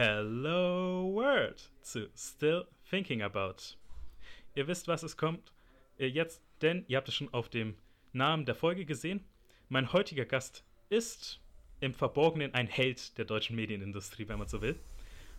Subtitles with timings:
[0.00, 3.74] Hello World zu Still Thinking About.
[4.54, 5.52] Ihr wisst, was es kommt
[5.98, 7.74] äh, jetzt, denn ihr habt es schon auf dem
[8.12, 9.24] Namen der Folge gesehen.
[9.68, 11.40] Mein heutiger Gast ist
[11.80, 14.78] im Verborgenen ein Held der deutschen Medienindustrie, wenn man so will.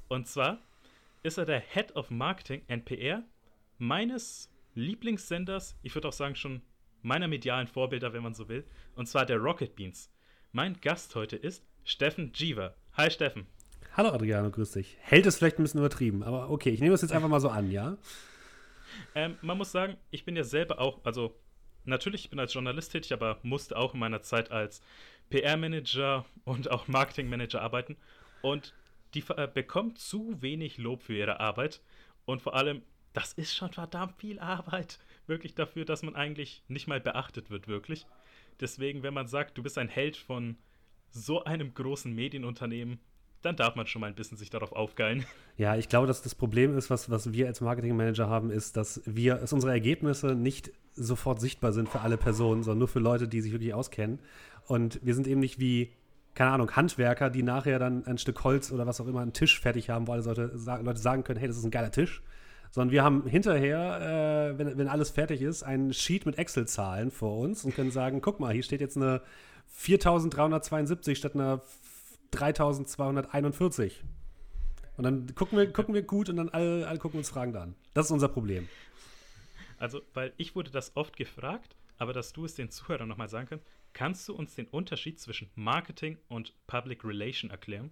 [0.09, 0.59] Und zwar
[1.23, 3.23] ist er der Head of Marketing and PR
[3.77, 6.61] meines Lieblingssenders, ich würde auch sagen schon
[7.01, 8.65] meiner medialen Vorbilder, wenn man so will,
[8.95, 10.11] und zwar der Rocket Beans.
[10.51, 12.75] Mein Gast heute ist Steffen Jeever.
[12.97, 13.47] Hi Steffen.
[13.99, 14.95] Hallo Adriano, grüß dich.
[15.01, 17.49] Hält es vielleicht ein bisschen übertrieben, aber okay, ich nehme es jetzt einfach mal so
[17.49, 17.97] an, ja?
[19.13, 21.35] Ähm, man muss sagen, ich bin ja selber auch, also
[21.83, 24.81] natürlich, ich bin als Journalist tätig, aber musste auch in meiner Zeit als
[25.31, 27.97] PR-Manager und auch Marketing-Manager arbeiten.
[28.41, 28.73] Und
[29.15, 31.81] die äh, bekommt zu wenig Lob für ihre Arbeit.
[32.23, 36.87] Und vor allem, das ist schon verdammt viel Arbeit, wirklich dafür, dass man eigentlich nicht
[36.87, 38.07] mal beachtet wird, wirklich.
[38.61, 40.55] Deswegen, wenn man sagt, du bist ein Held von
[41.11, 43.01] so einem großen Medienunternehmen,
[43.41, 45.25] dann darf man schon mal ein bisschen sich darauf aufgeilen.
[45.57, 49.01] Ja, ich glaube, dass das Problem ist, was, was wir als Marketingmanager haben, ist, dass
[49.05, 53.27] wir, dass unsere Ergebnisse nicht sofort sichtbar sind für alle Personen, sondern nur für Leute,
[53.27, 54.19] die sich wirklich auskennen.
[54.67, 55.91] Und wir sind eben nicht wie,
[56.35, 59.59] keine Ahnung, Handwerker, die nachher dann ein Stück Holz oder was auch immer, einen Tisch
[59.59, 60.51] fertig haben, wo alle Leute,
[60.81, 62.21] Leute sagen können, hey, das ist ein geiler Tisch.
[62.71, 67.39] Sondern wir haben hinterher, äh, wenn, wenn alles fertig ist, ein Sheet mit Excel-Zahlen vor
[67.39, 69.21] uns und können sagen, guck mal, hier steht jetzt eine
[69.67, 71.61] 4372 statt einer
[72.31, 74.03] 3241.
[74.97, 77.75] Und dann gucken wir, gucken wir gut und dann alle, alle gucken uns fragend an.
[77.93, 78.67] Das ist unser Problem.
[79.77, 83.47] Also, weil ich wurde das oft gefragt, aber dass du es den Zuhörern nochmal sagen
[83.47, 87.91] kannst, kannst du uns den Unterschied zwischen Marketing und Public Relation erklären?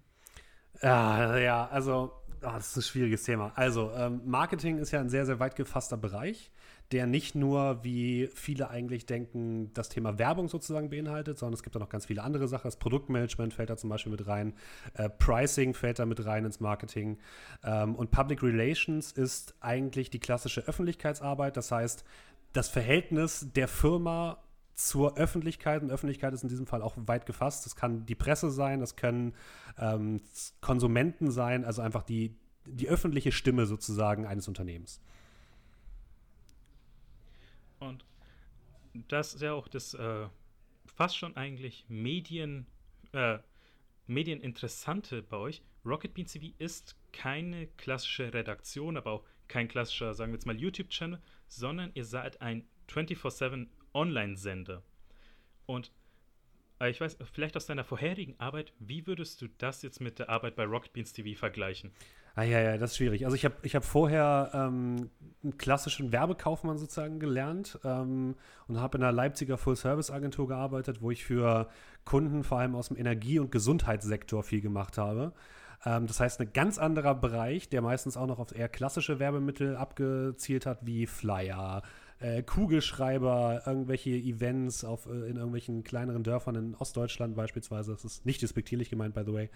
[0.81, 3.51] Ja, ja, also, oh, das ist ein schwieriges Thema.
[3.55, 6.51] Also, ähm, Marketing ist ja ein sehr, sehr weit gefasster Bereich
[6.91, 11.75] der nicht nur, wie viele eigentlich denken, das Thema Werbung sozusagen beinhaltet, sondern es gibt
[11.75, 12.67] da noch ganz viele andere Sachen.
[12.67, 14.53] Das Produktmanagement fällt da zum Beispiel mit rein,
[14.93, 17.17] äh, Pricing fällt da mit rein ins Marketing.
[17.63, 22.05] Ähm, und Public Relations ist eigentlich die klassische Öffentlichkeitsarbeit, das heißt,
[22.53, 24.37] das Verhältnis der Firma
[24.77, 25.81] zur Öffentlichkeit.
[25.81, 27.65] Und Öffentlichkeit ist in diesem Fall auch weit gefasst.
[27.65, 29.33] Das kann die Presse sein, das können
[29.77, 30.21] ähm,
[30.61, 35.01] Konsumenten sein, also einfach die, die öffentliche Stimme sozusagen eines Unternehmens.
[37.79, 38.05] Und
[39.07, 40.27] das ist ja auch das äh,
[40.85, 42.67] fast schon eigentlich Medien,
[43.13, 43.39] äh,
[44.05, 45.63] Medieninteressante bei euch.
[45.85, 50.59] Rocket Beans TV ist keine klassische Redaktion, aber auch kein klassischer, sagen wir jetzt mal,
[50.59, 54.83] YouTube-Channel, sondern ihr seid ein 24-7 Online-Sender.
[55.65, 55.91] Und
[56.79, 60.29] äh, ich weiß, vielleicht aus deiner vorherigen Arbeit, wie würdest du das jetzt mit der
[60.29, 61.91] Arbeit bei Rocket Beans TV vergleichen?
[62.35, 63.25] Ah, ja, ja, das ist schwierig.
[63.25, 65.09] Also ich habe ich hab vorher ähm,
[65.43, 68.35] einen klassischen Werbekaufmann sozusagen gelernt ähm,
[68.67, 71.67] und habe in einer Leipziger Full-Service-Agentur gearbeitet, wo ich für
[72.05, 75.33] Kunden vor allem aus dem Energie- und Gesundheitssektor viel gemacht habe.
[75.83, 79.75] Ähm, das heißt, ein ganz anderer Bereich, der meistens auch noch auf eher klassische Werbemittel
[79.75, 81.81] abgezielt hat, wie Flyer,
[82.19, 87.91] äh, Kugelschreiber, irgendwelche Events auf, äh, in irgendwelchen kleineren Dörfern in Ostdeutschland beispielsweise.
[87.91, 89.49] Das ist nicht despektierlich gemeint, by the way.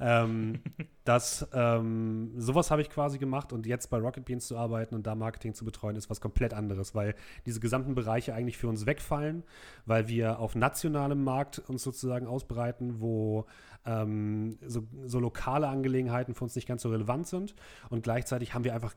[0.00, 0.60] Ähm,
[1.04, 5.06] das, ähm, sowas habe ich quasi gemacht und jetzt bei Rocket Beans zu arbeiten und
[5.06, 8.86] da Marketing zu betreuen, ist was komplett anderes, weil diese gesamten Bereiche eigentlich für uns
[8.86, 9.42] wegfallen,
[9.84, 13.46] weil wir auf nationalem Markt uns sozusagen ausbreiten, wo
[13.84, 17.54] ähm, so, so lokale Angelegenheiten für uns nicht ganz so relevant sind
[17.88, 18.94] und gleichzeitig haben wir einfach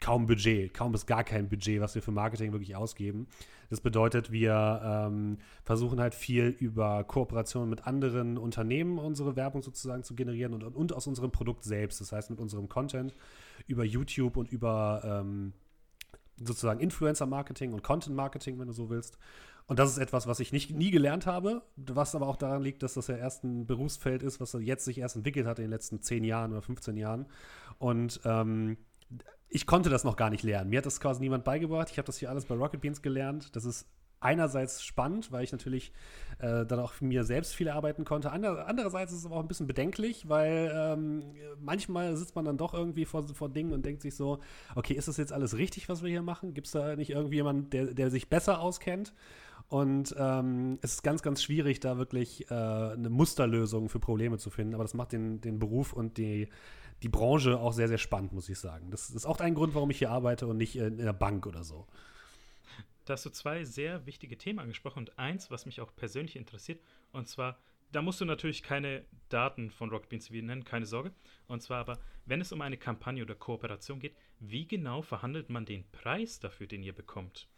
[0.00, 3.28] kaum Budget, kaum bis gar kein Budget, was wir für Marketing wirklich ausgeben.
[3.68, 10.02] Das bedeutet, wir ähm, versuchen halt viel über Kooperationen mit anderen Unternehmen unsere Werbung sozusagen
[10.02, 13.14] zu generieren und, und aus unserem Produkt selbst, das heißt mit unserem Content
[13.66, 15.52] über YouTube und über ähm,
[16.42, 19.18] sozusagen Influencer-Marketing und Content-Marketing, wenn du so willst.
[19.66, 22.82] Und das ist etwas, was ich nicht, nie gelernt habe, was aber auch daran liegt,
[22.82, 25.70] dass das ja erst ein Berufsfeld ist, was jetzt sich erst entwickelt hat in den
[25.70, 27.26] letzten 10 Jahren oder 15 Jahren.
[27.78, 28.78] Und ähm,
[29.50, 30.70] ich konnte das noch gar nicht lernen.
[30.70, 31.90] Mir hat das quasi niemand beigebracht.
[31.90, 33.54] Ich habe das hier alles bei Rocket Beans gelernt.
[33.56, 33.86] Das ist
[34.20, 35.92] einerseits spannend, weil ich natürlich
[36.38, 38.30] äh, dann auch mir selbst viel arbeiten konnte.
[38.30, 41.22] Ander, andererseits ist es aber auch ein bisschen bedenklich, weil ähm,
[41.58, 44.38] manchmal sitzt man dann doch irgendwie vor, vor Dingen und denkt sich so,
[44.74, 46.54] okay, ist das jetzt alles richtig, was wir hier machen?
[46.54, 49.14] Gibt es da nicht irgendwie jemanden, der, der sich besser auskennt?
[49.68, 54.50] Und ähm, es ist ganz, ganz schwierig, da wirklich äh, eine Musterlösung für Probleme zu
[54.50, 54.74] finden.
[54.74, 56.48] Aber das macht den, den Beruf und die,
[57.02, 58.90] die Branche auch sehr, sehr spannend, muss ich sagen.
[58.90, 61.46] Das ist auch ein Grund, warum ich hier arbeite und nicht in, in der Bank
[61.46, 61.86] oder so.
[63.04, 66.80] Da hast du zwei sehr wichtige Themen angesprochen und eins, was mich auch persönlich interessiert,
[67.12, 67.58] und zwar,
[67.92, 71.12] da musst du natürlich keine Daten von Rocket Beans nennen, keine Sorge.
[71.48, 75.64] Und zwar aber, wenn es um eine Kampagne oder Kooperation geht, wie genau verhandelt man
[75.64, 77.48] den Preis dafür, den ihr bekommt?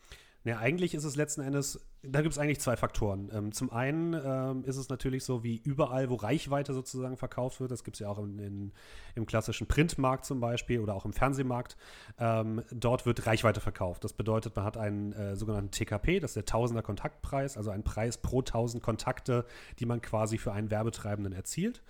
[0.45, 3.31] Ne, eigentlich ist es letzten Endes, da gibt es eigentlich zwei Faktoren.
[3.33, 7.71] Ähm, zum einen ähm, ist es natürlich so, wie überall, wo Reichweite sozusagen verkauft wird,
[7.71, 8.73] das gibt es ja auch in, in,
[9.15, 11.77] im klassischen Printmarkt zum Beispiel oder auch im Fernsehmarkt,
[12.19, 14.03] ähm, dort wird Reichweite verkauft.
[14.03, 17.85] Das bedeutet, man hat einen äh, sogenannten TKP, das ist der Tausender Kontaktpreis, also ein
[17.85, 19.47] Preis pro tausend Kontakte,
[19.79, 21.83] die man quasi für einen Werbetreibenden erzielt.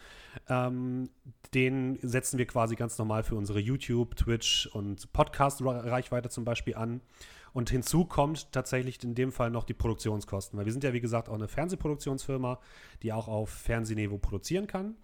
[0.50, 1.08] Ähm,
[1.54, 7.00] den setzen wir quasi ganz normal für unsere YouTube, Twitch und Podcast-Reichweite zum Beispiel an.
[7.52, 11.00] Und hinzu kommt tatsächlich in dem Fall noch die Produktionskosten, weil wir sind ja, wie
[11.00, 12.58] gesagt, auch eine Fernsehproduktionsfirma,
[13.02, 14.96] die auch auf Fernsehniveau produzieren kann.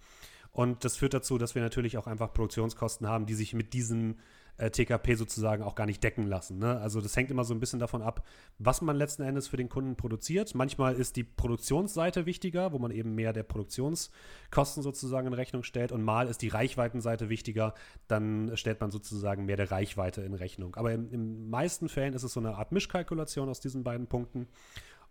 [0.51, 4.19] Und das führt dazu, dass wir natürlich auch einfach Produktionskosten haben, die sich mit diesen
[4.59, 6.59] äh, TKP sozusagen auch gar nicht decken lassen.
[6.59, 6.79] Ne?
[6.81, 8.27] Also das hängt immer so ein bisschen davon ab,
[8.59, 10.55] was man letzten Endes für den Kunden produziert.
[10.55, 15.93] Manchmal ist die Produktionsseite wichtiger, wo man eben mehr der Produktionskosten sozusagen in Rechnung stellt
[15.93, 17.75] und mal ist die Reichweitenseite wichtiger,
[18.09, 20.75] dann stellt man sozusagen mehr der Reichweite in Rechnung.
[20.77, 24.49] Aber in den meisten Fällen ist es so eine Art Mischkalkulation aus diesen beiden Punkten.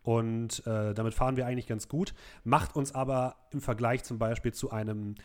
[0.03, 2.13] Und äh, damit fahren wir eigentlich ganz gut,
[2.45, 5.15] macht uns aber im Vergleich zum Beispiel zu einem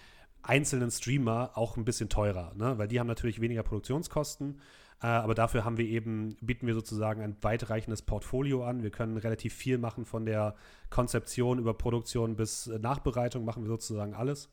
[0.42, 2.78] einzelnen Streamer auch ein bisschen teurer, ne?
[2.78, 4.60] weil die haben natürlich weniger Produktionskosten,
[5.02, 8.82] äh, aber dafür haben wir eben, bieten wir sozusagen ein weitreichendes Portfolio an.
[8.82, 10.54] Wir können relativ viel machen von der
[10.90, 14.48] Konzeption über Produktion bis Nachbereitung, machen wir sozusagen alles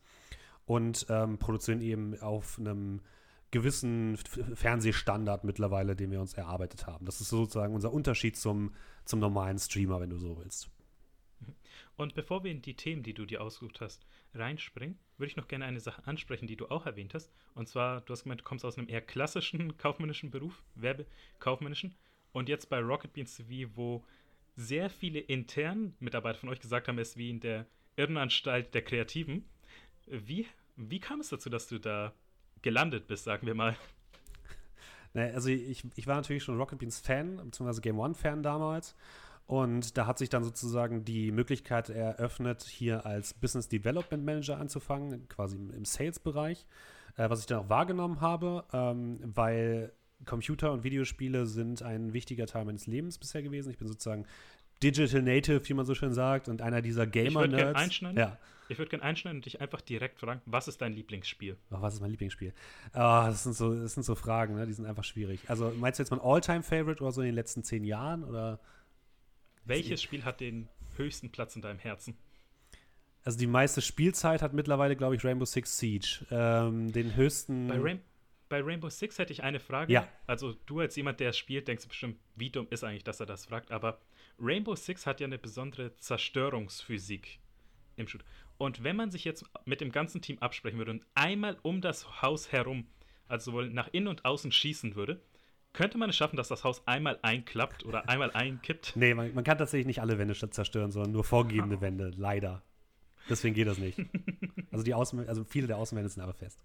[0.66, 3.00] und ähm, produzieren eben auf einem
[3.50, 4.16] gewissen
[4.54, 7.04] Fernsehstandard mittlerweile, den wir uns erarbeitet haben.
[7.04, 10.70] Das ist sozusagen unser Unterschied zum, zum normalen Streamer, wenn du so willst.
[11.96, 15.48] Und bevor wir in die Themen, die du dir ausgesucht hast, reinspringen, würde ich noch
[15.48, 17.32] gerne eine Sache ansprechen, die du auch erwähnt hast.
[17.54, 21.94] Und zwar, du hast gemeint, du kommst aus einem eher klassischen kaufmännischen Beruf, Werbekaufmännischen.
[22.32, 24.04] Und jetzt bei Rocket Beans TV, wo
[24.56, 27.66] sehr viele internen Mitarbeiter von euch gesagt haben, es ist wie in der
[27.96, 29.48] Irrenanstalt der Kreativen.
[30.06, 32.12] Wie, wie kam es dazu, dass du da
[32.62, 33.76] gelandet bist, sagen wir mal?
[35.12, 38.94] Also ich, ich war natürlich schon Rocket Beans Fan, beziehungsweise Game One Fan damals.
[39.50, 45.28] Und da hat sich dann sozusagen die Möglichkeit eröffnet, hier als Business Development Manager anzufangen,
[45.28, 46.66] quasi im Sales-Bereich,
[47.16, 49.92] äh, was ich dann auch wahrgenommen habe, ähm, weil
[50.24, 53.72] Computer und Videospiele sind ein wichtiger Teil meines Lebens bisher gewesen.
[53.72, 54.24] Ich bin sozusagen
[54.84, 57.34] Digital Native, wie man so schön sagt, und einer dieser Gamer-Nerds.
[57.34, 58.38] Ich würde gerne einschneiden, ja.
[58.68, 61.56] Ich würd gern einschneiden und dich einfach direkt fragen, was ist dein Lieblingsspiel?
[61.72, 62.52] Oh, was ist mein Lieblingsspiel?
[62.94, 64.64] Oh, das, sind so, das sind so Fragen, ne?
[64.64, 65.50] die sind einfach schwierig.
[65.50, 68.22] Also meinst du jetzt mein All-Time-Favorite oder so in den letzten zehn Jahren?
[68.22, 68.60] Oder?
[69.70, 72.16] Welches Spiel hat den höchsten Platz in deinem Herzen?
[73.22, 76.26] Also die meiste Spielzeit hat mittlerweile, glaube ich, Rainbow Six Siege.
[76.30, 77.68] Ähm, den höchsten.
[77.68, 78.00] Bei, Rain
[78.48, 79.92] bei, Rainbow Six hätte ich eine Frage.
[79.92, 80.08] Ja.
[80.26, 83.26] Also du als jemand, der es spielt, denkst bestimmt, wie dumm ist eigentlich, dass er
[83.26, 83.70] das fragt.
[83.70, 84.00] Aber
[84.40, 87.38] Rainbow Six hat ja eine besondere Zerstörungsphysik
[87.96, 88.24] im Shoot.
[88.58, 92.22] Und wenn man sich jetzt mit dem ganzen Team absprechen würde und einmal um das
[92.22, 92.86] Haus herum,
[93.28, 95.22] also sowohl nach innen und außen schießen würde,
[95.72, 98.92] könnte man es schaffen, dass das Haus einmal einklappt oder einmal einkippt?
[98.96, 101.80] Nee, man, man kann tatsächlich nicht alle Wände zerstören, sondern nur vorgegebene ah.
[101.80, 102.62] Wände, leider.
[103.28, 103.98] Deswegen geht das nicht.
[104.72, 106.60] Also, die Außen, also viele der Außenwände sind aber fest.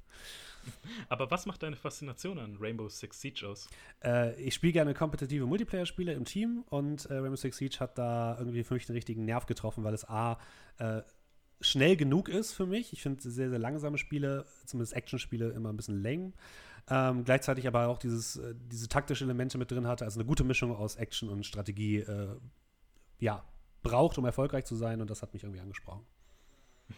[1.09, 3.67] Aber was macht deine Faszination an Rainbow Six Siege aus?
[4.03, 8.37] Äh, ich spiele gerne kompetitive Multiplayer-Spiele im Team und äh, Rainbow Six Siege hat da
[8.37, 10.39] irgendwie für mich den richtigen Nerv getroffen, weil es A,
[10.77, 11.01] äh,
[11.61, 12.93] schnell genug ist für mich.
[12.93, 16.33] Ich finde sehr, sehr langsame Spiele, zumindest Action-Spiele, immer ein bisschen lame
[16.89, 20.43] ähm, gleichzeitig aber auch dieses, äh, diese taktische Elemente mit drin hatte, also eine gute
[20.43, 22.35] Mischung aus Action und Strategie, äh,
[23.19, 23.43] ja,
[23.81, 26.05] braucht, um erfolgreich zu sein und das hat mich irgendwie angesprochen.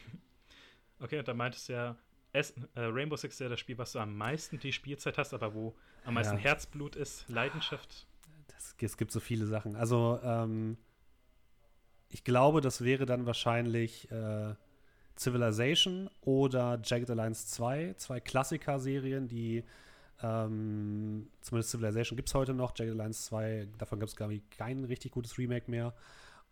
[1.00, 1.96] Okay, und da meintest du ja,
[2.34, 5.32] es, äh, Rainbow Six ist ja das Spiel, was du am meisten die Spielzeit hast,
[5.32, 5.76] aber wo
[6.06, 6.40] am meisten ja.
[6.40, 8.08] Herzblut ist, Leidenschaft.
[8.48, 9.76] Das, es gibt so viele Sachen.
[9.76, 10.78] Also, ähm,
[12.10, 14.56] ich glaube, das wäre dann wahrscheinlich äh,
[15.20, 19.64] Civilization oder Jagged Alliance 2, zwei Klassiker-Serien, die
[20.22, 24.84] ähm, zumindest Civilization gibt es heute noch, Jagged Alliance 2, davon gibt es, ich, kein
[24.84, 25.94] richtig gutes Remake mehr,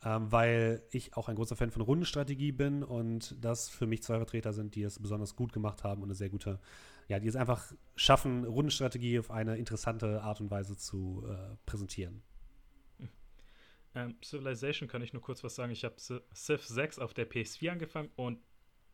[0.03, 4.17] ähm, weil ich auch ein großer Fan von Rundenstrategie bin und das für mich zwei
[4.17, 6.59] Vertreter sind, die es besonders gut gemacht haben und eine sehr gute,
[7.07, 12.21] ja, die es einfach schaffen, Rundenstrategie auf eine interessante Art und Weise zu äh, präsentieren.
[13.95, 15.71] Ähm, Civilization kann ich nur kurz was sagen.
[15.71, 18.39] Ich habe Civ 6 auf der PS4 angefangen und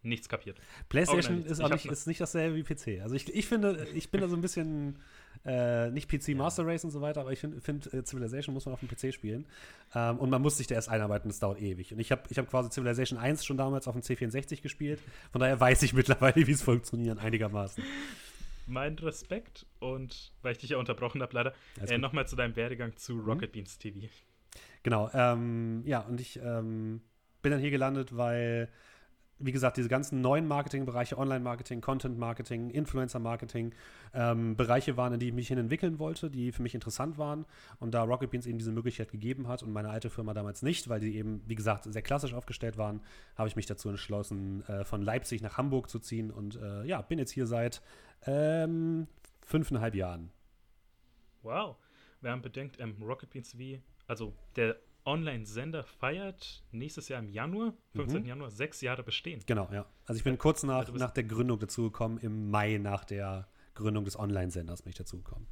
[0.03, 0.57] nichts kapiert.
[0.89, 3.01] PlayStation ist auch nicht, ist nicht dasselbe wie PC.
[3.01, 4.97] Also ich, ich finde, ich bin da so ein bisschen
[5.45, 8.65] äh, nicht PC Master Race und so weiter, aber ich finde, find, äh, Civilization muss
[8.65, 9.45] man auf dem PC spielen.
[9.95, 11.93] Ähm, und man muss sich da erst einarbeiten, das dauert ewig.
[11.93, 14.99] Und ich habe ich hab quasi Civilization 1 schon damals auf dem C64 gespielt.
[15.31, 17.83] Von daher weiß ich mittlerweile, wie es funktioniert, einigermaßen.
[18.67, 21.53] Mein Respekt und weil ich dich ja unterbrochen habe, leider,
[21.87, 23.25] äh, nochmal zu deinem Werdegang zu mhm.
[23.25, 24.07] Rocket Beans TV.
[24.83, 27.01] Genau, ähm, ja, und ich ähm,
[27.41, 28.69] bin dann hier gelandet, weil
[29.43, 33.73] wie gesagt, diese ganzen neuen Marketingbereiche, Online-Marketing, Content-Marketing, Influencer-Marketing,
[34.13, 37.45] ähm, Bereiche waren, in die ich mich hin entwickeln wollte, die für mich interessant waren.
[37.79, 40.89] Und da Rocket Beans eben diese Möglichkeit gegeben hat und meine alte Firma damals nicht,
[40.89, 43.01] weil die eben, wie gesagt, sehr klassisch aufgestellt waren,
[43.35, 46.31] habe ich mich dazu entschlossen, äh, von Leipzig nach Hamburg zu ziehen.
[46.31, 47.81] Und äh, ja, bin jetzt hier seit
[48.25, 49.07] ähm,
[49.41, 50.31] fünfeinhalb Jahren.
[51.43, 51.77] Wow.
[52.21, 58.21] Wer bedenkt, ähm, Rocket Beans wie, also der Online-Sender feiert nächstes Jahr im Januar, 15.
[58.21, 58.27] Mhm.
[58.27, 59.41] Januar, sechs Jahre bestehen.
[59.45, 59.85] Genau, ja.
[60.05, 64.05] Also ich bin kurz nach, also nach der Gründung dazugekommen, im Mai nach der Gründung
[64.05, 65.47] des Online-Senders bin ich dazugekommen.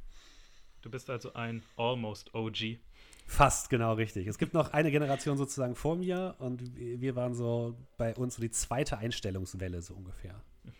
[0.82, 2.78] Du bist also ein Almost OG.
[3.26, 4.26] Fast, genau richtig.
[4.26, 8.42] Es gibt noch eine Generation sozusagen vor mir und wir waren so bei uns so
[8.42, 10.42] die zweite Einstellungswelle so ungefähr.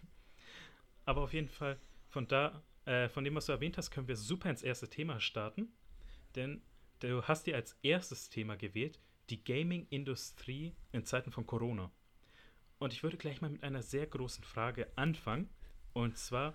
[1.04, 4.16] Aber auf jeden Fall, von da, äh, von dem, was du erwähnt hast, können wir
[4.16, 5.68] super ins erste Thema starten.
[6.34, 6.62] Denn
[7.00, 11.90] du hast dir als erstes Thema gewählt, die Gaming-Industrie in Zeiten von Corona.
[12.78, 15.48] Und ich würde gleich mal mit einer sehr großen Frage anfangen.
[15.92, 16.54] Und zwar,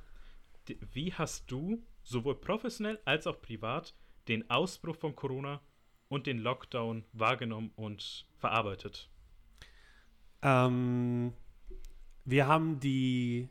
[0.91, 3.93] wie hast du sowohl professionell als auch privat
[4.27, 5.61] den Ausbruch von Corona
[6.07, 9.09] und den Lockdown wahrgenommen und verarbeitet?
[10.41, 11.33] Ähm,
[12.23, 13.49] wir haben die,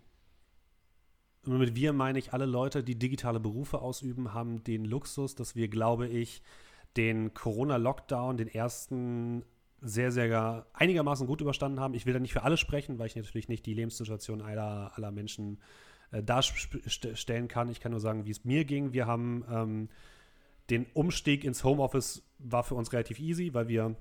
[1.44, 5.68] mit wir meine ich alle Leute, die digitale Berufe ausüben, haben den Luxus, dass wir,
[5.68, 6.42] glaube ich,
[6.96, 9.44] den Corona-Lockdown, den ersten,
[9.80, 11.94] sehr, sehr einigermaßen gut überstanden haben.
[11.94, 15.10] Ich will da nicht für alle sprechen, weil ich natürlich nicht die Lebenssituation aller, aller
[15.10, 15.60] Menschen
[16.10, 17.68] äh, darstellen kann.
[17.68, 18.92] Ich kann nur sagen, wie es mir ging.
[18.92, 19.88] Wir haben ähm,
[20.70, 23.96] den Umstieg ins Homeoffice war für uns relativ easy, weil wir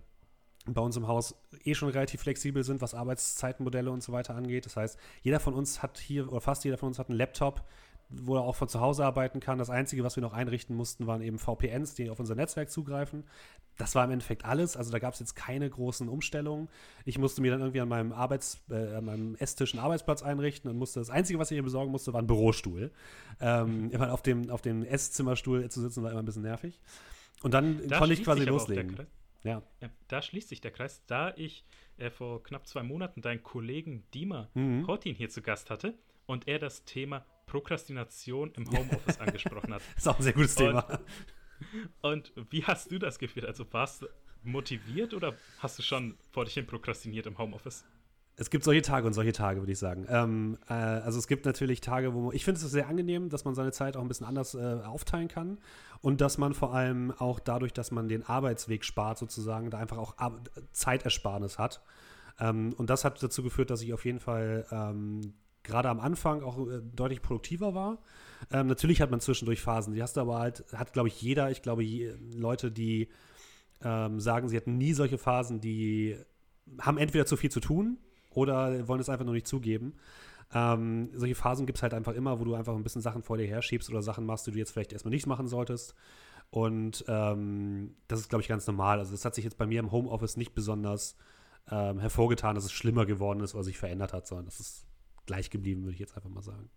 [0.65, 1.35] bei uns im Haus
[1.65, 4.65] eh schon relativ flexibel sind, was Arbeitszeitenmodelle und so weiter angeht.
[4.65, 7.67] Das heißt, jeder von uns hat hier, oder fast jeder von uns hat einen Laptop,
[8.21, 9.57] wo er auch von zu Hause arbeiten kann.
[9.57, 13.23] Das Einzige, was wir noch einrichten mussten, waren eben VPNs, die auf unser Netzwerk zugreifen.
[13.77, 14.77] Das war im Endeffekt alles.
[14.77, 16.69] Also da gab es jetzt keine großen Umstellungen.
[17.05, 20.69] Ich musste mir dann irgendwie an meinem Arbeits, äh, an meinem Esstisch einen Arbeitsplatz einrichten
[20.69, 22.91] und musste das Einzige, was ich hier besorgen musste, war ein Bürostuhl.
[23.39, 24.01] Ähm, mhm.
[24.01, 26.79] auf dem, auf dem Esszimmerstuhl zu sitzen war immer ein bisschen nervig.
[27.41, 29.07] Und dann da konnte ich quasi loslegen.
[29.43, 29.61] Ja.
[29.81, 29.89] ja.
[30.07, 31.03] Da schließt sich der Kreis.
[31.07, 31.65] Da ich
[31.97, 34.87] äh, vor knapp zwei Monaten deinen Kollegen Dima mhm.
[34.87, 39.81] Hortin hier zu Gast hatte und er das Thema Prokrastination im Homeoffice angesprochen hat.
[39.93, 40.99] Das ist auch ein sehr gutes Thema.
[42.01, 43.45] Und, wie hast du das gefühlt?
[43.45, 44.07] Also warst du
[44.43, 47.85] motiviert oder hast du schon vor dich hin prokrastiniert im Homeoffice?
[48.35, 50.07] Es gibt solche Tage und solche Tage, würde ich sagen.
[50.09, 53.45] Ähm, äh, also es gibt natürlich Tage, wo man, ich finde es sehr angenehm, dass
[53.45, 55.59] man seine Zeit auch ein bisschen anders äh, aufteilen kann
[56.01, 59.99] und dass man vor allem auch dadurch, dass man den Arbeitsweg spart sozusagen, da einfach
[59.99, 60.41] auch Ar
[60.71, 61.83] Zeitersparnis hat.
[62.39, 66.43] Ähm, und das hat dazu geführt, dass ich auf jeden Fall ähm, gerade am Anfang
[66.43, 67.99] auch äh, deutlich produktiver war.
[68.51, 71.49] Ähm, natürlich hat man zwischendurch Phasen, die hast du aber halt, hat glaube ich jeder,
[71.51, 73.09] ich glaube je, Leute, die
[73.83, 76.17] ähm, sagen, sie hatten nie solche Phasen, die
[76.79, 77.97] haben entweder zu viel zu tun
[78.31, 79.93] oder wollen es einfach nur nicht zugeben.
[80.53, 83.37] Ähm, solche Phasen gibt es halt einfach immer, wo du einfach ein bisschen Sachen vor
[83.37, 85.95] dir herschiebst oder Sachen machst, die du jetzt vielleicht erstmal nicht machen solltest.
[86.51, 88.99] Und ähm, das ist, glaube ich, ganz normal.
[88.99, 91.15] Also das hat sich jetzt bei mir im Homeoffice nicht besonders
[91.71, 94.85] ähm, hervorgetan, dass es schlimmer geworden ist oder sich verändert hat, sondern das ist
[95.25, 96.69] gleich geblieben, würde ich jetzt einfach mal sagen.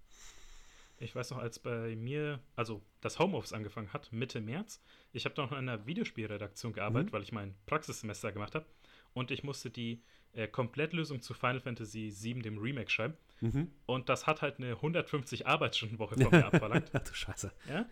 [0.99, 5.35] Ich weiß noch, als bei mir, also das Homeoffice angefangen hat, Mitte März, ich habe
[5.37, 7.13] noch in einer Videospielredaktion gearbeitet, mhm.
[7.13, 8.65] weil ich mein Praxissemester gemacht habe.
[9.13, 13.15] Und ich musste die äh, Komplettlösung zu Final Fantasy VII, dem Remake, schreiben.
[13.41, 13.71] Mhm.
[13.85, 16.91] Und das hat halt eine 150 Arbeitsstundenwoche von mir abverlangt.
[16.95, 17.53] Ach du Scheiße.
[17.69, 17.87] Ja?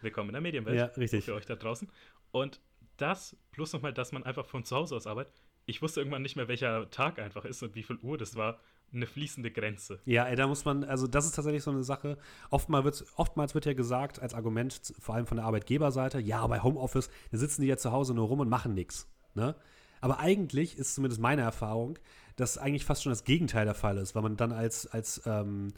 [0.00, 0.76] Willkommen in der Medienwelt.
[0.76, 1.24] Ja, richtig.
[1.24, 1.90] Für euch da draußen.
[2.30, 2.60] Und
[2.98, 5.42] das, plus nochmal, dass man einfach von zu Hause aus arbeitet.
[5.66, 8.60] Ich wusste irgendwann nicht mehr, welcher Tag einfach ist und wie viel Uhr das war
[8.92, 10.00] eine fließende Grenze.
[10.04, 12.16] Ja, ey, da muss man, also das ist tatsächlich so eine Sache.
[12.50, 16.62] Oftmals wird, oftmals wird ja gesagt, als Argument, vor allem von der Arbeitgeberseite, ja, bei
[16.62, 19.06] Homeoffice, da sitzen die ja zu Hause nur rum und machen nichts.
[19.34, 19.54] Ne?
[20.00, 21.98] Aber eigentlich ist zumindest meine Erfahrung,
[22.36, 25.72] dass eigentlich fast schon das Gegenteil der Fall ist, weil man dann als, als ähm,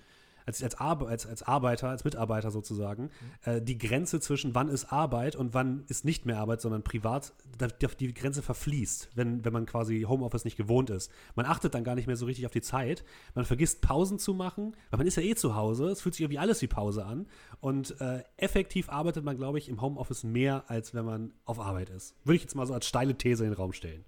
[0.51, 3.53] als, als, Ar als, als Arbeiter, als Mitarbeiter sozusagen, mhm.
[3.53, 7.33] äh, die Grenze zwischen wann ist Arbeit und wann ist nicht mehr Arbeit, sondern privat,
[8.01, 11.11] die Grenze verfließt, wenn, wenn man quasi Homeoffice nicht gewohnt ist.
[11.35, 13.05] Man achtet dann gar nicht mehr so richtig auf die Zeit.
[13.35, 15.89] Man vergisst Pausen zu machen, weil man ist ja eh zu Hause.
[15.89, 17.27] Es fühlt sich irgendwie alles wie Pause an.
[17.61, 21.91] Und äh, effektiv arbeitet man, glaube ich, im Homeoffice mehr, als wenn man auf Arbeit
[21.91, 22.17] ist.
[22.25, 24.05] Würde ich jetzt mal so als steile These in den Raum stellen.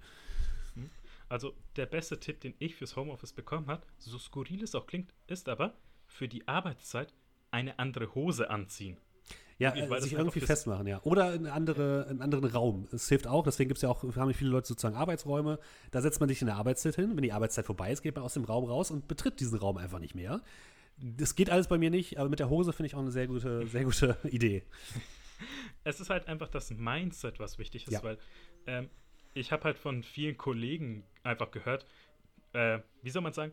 [0.75, 0.91] Mhm.
[1.29, 5.13] Also der beste Tipp, den ich fürs Homeoffice bekommen habe, so skurril es auch klingt,
[5.27, 5.75] ist aber,
[6.13, 7.13] für die Arbeitszeit
[7.51, 8.97] eine andere Hose anziehen.
[9.59, 11.01] Ja, äh, sich irgendwie festmachen, ja.
[11.05, 12.89] Oder eine andere, einen anderen Raum.
[12.91, 15.59] Es hilft auch, deswegen gibt es ja auch, haben viele Leute sozusagen Arbeitsräume.
[15.93, 17.13] Da setzt man sich in der Arbeitszeit hin.
[17.15, 19.77] Wenn die Arbeitszeit vorbei ist, geht man aus dem Raum raus und betritt diesen Raum
[19.77, 20.43] einfach nicht mehr.
[20.97, 23.27] Das geht alles bei mir nicht, aber mit der Hose finde ich auch eine sehr
[23.29, 24.65] gute, sehr gute Idee.
[25.85, 28.03] Es ist halt einfach das Mindset, was wichtig ist, ja.
[28.03, 28.19] weil
[28.67, 28.91] ähm,
[29.35, 31.87] ich habe halt von vielen Kollegen einfach gehört,
[32.53, 33.53] äh, wie soll man sagen,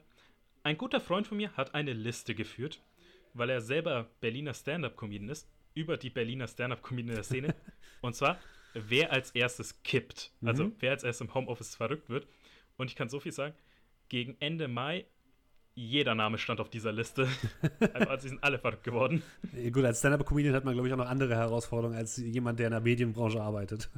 [0.64, 2.82] ein guter Freund von mir hat eine Liste geführt,
[3.34, 7.56] weil er selber Berliner Stand-Up-Comedian ist, über die Berliner Stand-Up-Comedian der Szene.
[8.02, 8.38] und zwar,
[8.74, 10.32] wer als erstes kippt.
[10.44, 10.76] Also, Mhm.
[10.80, 12.28] wer als erstes im Homeoffice verrückt wird.
[12.78, 13.54] Und ich kann so viel sagen,
[14.10, 15.06] gegen Ende Mai,
[15.76, 17.28] jeder Name stand auf dieser Liste.
[17.94, 19.22] also, sie sind alle verrückt geworden.
[19.72, 22.72] Gut, als Stand-Up-Comedian hat man, glaube ich, auch noch andere Herausforderungen als jemand, der in
[22.72, 23.90] der Medienbranche arbeitet.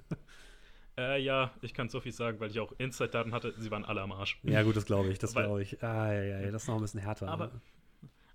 [0.98, 4.02] Äh, ja, ich kann so viel sagen, weil ich auch Insight-Daten hatte, sie waren alle
[4.02, 4.40] am Arsch.
[4.44, 5.82] ja, gut, das glaube ich, das glaube ich.
[5.84, 7.28] Ah, ja, ja, das ist noch ein bisschen härter.
[7.30, 7.62] Aber, ne?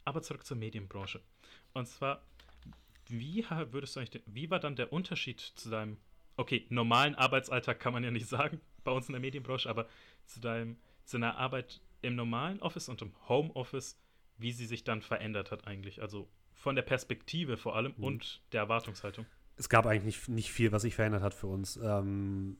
[0.04, 1.20] aber zurück zur Medienbranche.
[1.74, 2.22] Und zwar,
[3.08, 5.98] wie würdest du eigentlich, wie war dann der Unterschied zu deinem,
[6.36, 9.86] okay, normalen Arbeitsalltag kann man ja nicht sagen, bei uns in der Medienbranche, aber
[10.24, 13.98] zu deinem, zu deiner Arbeit im normalen Office und im Homeoffice,
[14.38, 16.00] wie sie sich dann verändert hat eigentlich?
[16.02, 18.04] Also von der Perspektive vor allem Mhm.
[18.04, 19.26] und der Erwartungshaltung.
[19.56, 21.78] Es gab eigentlich nicht, nicht viel, was sich verändert hat für uns.
[21.82, 22.56] Ähm,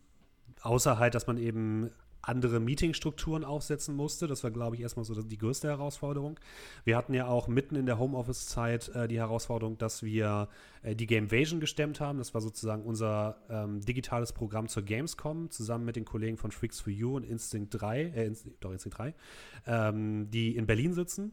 [0.62, 1.90] außer halt, dass man eben
[2.26, 4.26] andere Meetingstrukturen aufsetzen musste.
[4.26, 6.38] Das war, glaube ich, erstmal so die größte Herausforderung.
[6.84, 10.48] Wir hatten ja auch mitten in der Homeoffice-Zeit äh, die Herausforderung, dass wir
[10.82, 12.18] äh, die Gamevasion gestemmt haben.
[12.18, 16.80] Das war sozusagen unser ähm, digitales Programm zur Gamescom, zusammen mit den Kollegen von Freaks
[16.80, 19.14] for You und Instinct 3, äh, Inst doch Instinct 3,
[19.66, 21.32] ähm, die in Berlin sitzen.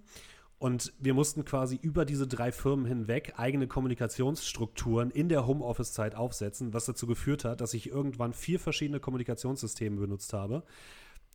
[0.63, 6.73] Und wir mussten quasi über diese drei Firmen hinweg eigene Kommunikationsstrukturen in der Homeoffice-Zeit aufsetzen,
[6.73, 10.63] was dazu geführt hat, dass ich irgendwann vier verschiedene Kommunikationssysteme benutzt habe.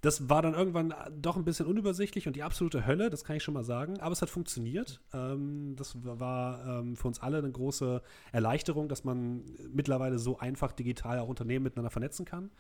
[0.01, 3.43] Das war dann irgendwann doch ein bisschen unübersichtlich und die absolute Hölle, das kann ich
[3.43, 4.01] schon mal sagen.
[4.01, 5.03] Aber es hat funktioniert.
[5.13, 8.01] Ähm, das war ähm, für uns alle eine große
[8.33, 12.51] Erleichterung, dass man mittlerweile so einfach digital auch Unternehmen miteinander vernetzen kann.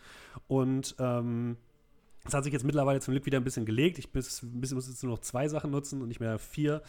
[0.49, 1.57] Und ähm,
[2.25, 3.99] das hat sich jetzt mittlerweile zum Glück wieder ein bisschen gelegt.
[3.99, 6.83] Ich bis, muss jetzt nur noch zwei Sachen nutzen und nicht mehr vier.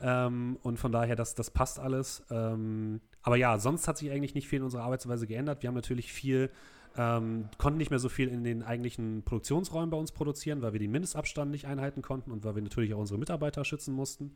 [0.00, 2.24] Ähm, und von daher, das, das passt alles.
[2.30, 5.62] Ähm, aber ja, sonst hat sich eigentlich nicht viel in unserer Arbeitsweise geändert.
[5.62, 6.50] Wir haben natürlich viel,
[6.96, 10.80] ähm, konnten nicht mehr so viel in den eigentlichen Produktionsräumen bei uns produzieren, weil wir
[10.80, 14.34] den Mindestabstand nicht einhalten konnten und weil wir natürlich auch unsere Mitarbeiter schützen mussten.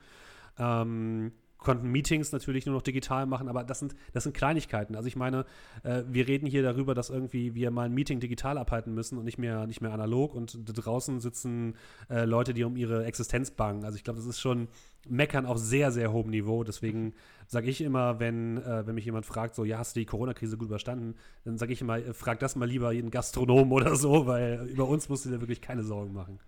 [0.59, 4.95] Ähm, konnten Meetings natürlich nur noch digital machen, aber das sind, das sind Kleinigkeiten.
[4.95, 5.45] Also ich meine,
[5.83, 9.25] äh, wir reden hier darüber, dass irgendwie wir mal ein Meeting digital abhalten müssen und
[9.25, 11.75] nicht mehr, nicht mehr analog und draußen sitzen
[12.09, 13.85] äh, Leute, die um ihre Existenz bangen.
[13.85, 14.69] Also ich glaube, das ist schon
[15.09, 16.63] Meckern auf sehr, sehr hohem Niveau.
[16.65, 17.15] Deswegen
[17.47, 20.57] sage ich immer, wenn, äh, wenn mich jemand fragt, so, ja, hast du die Corona-Krise
[20.57, 24.27] gut überstanden, dann sage ich immer, äh, frag das mal lieber jeden Gastronomen oder so,
[24.27, 26.39] weil über uns musst du dir wirklich keine Sorgen machen.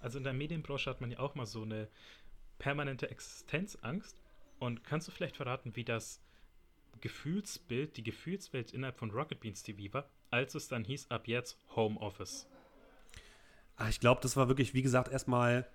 [0.00, 1.88] Also in der Medienbranche hat man ja auch mal so eine
[2.58, 4.20] permanente Existenzangst.
[4.58, 6.20] Und kannst du vielleicht verraten, wie das
[7.00, 11.56] Gefühlsbild, die Gefühlswelt innerhalb von Rocket Beans TV war, als es dann hieß, ab jetzt
[11.76, 12.46] Homeoffice?
[13.76, 15.66] Ah, Ich glaube, das war wirklich, wie gesagt, erstmal.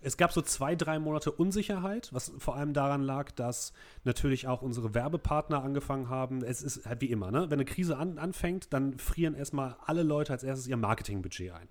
[0.00, 3.72] Es gab so zwei, drei Monate Unsicherheit, was vor allem daran lag, dass
[4.04, 6.44] natürlich auch unsere Werbepartner angefangen haben.
[6.44, 7.50] Es ist halt wie immer, ne?
[7.50, 11.68] Wenn eine Krise an, anfängt, dann frieren erstmal alle Leute als erstes ihr Marketingbudget ein.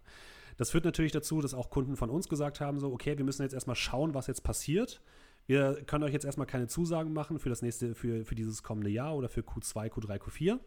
[0.57, 3.43] Das führt natürlich dazu, dass auch Kunden von uns gesagt haben: so, okay, wir müssen
[3.43, 5.01] jetzt erstmal schauen, was jetzt passiert.
[5.45, 8.89] Wir können euch jetzt erstmal keine Zusagen machen für das nächste, für, für dieses kommende
[8.89, 10.59] Jahr oder für Q2, Q3, Q4.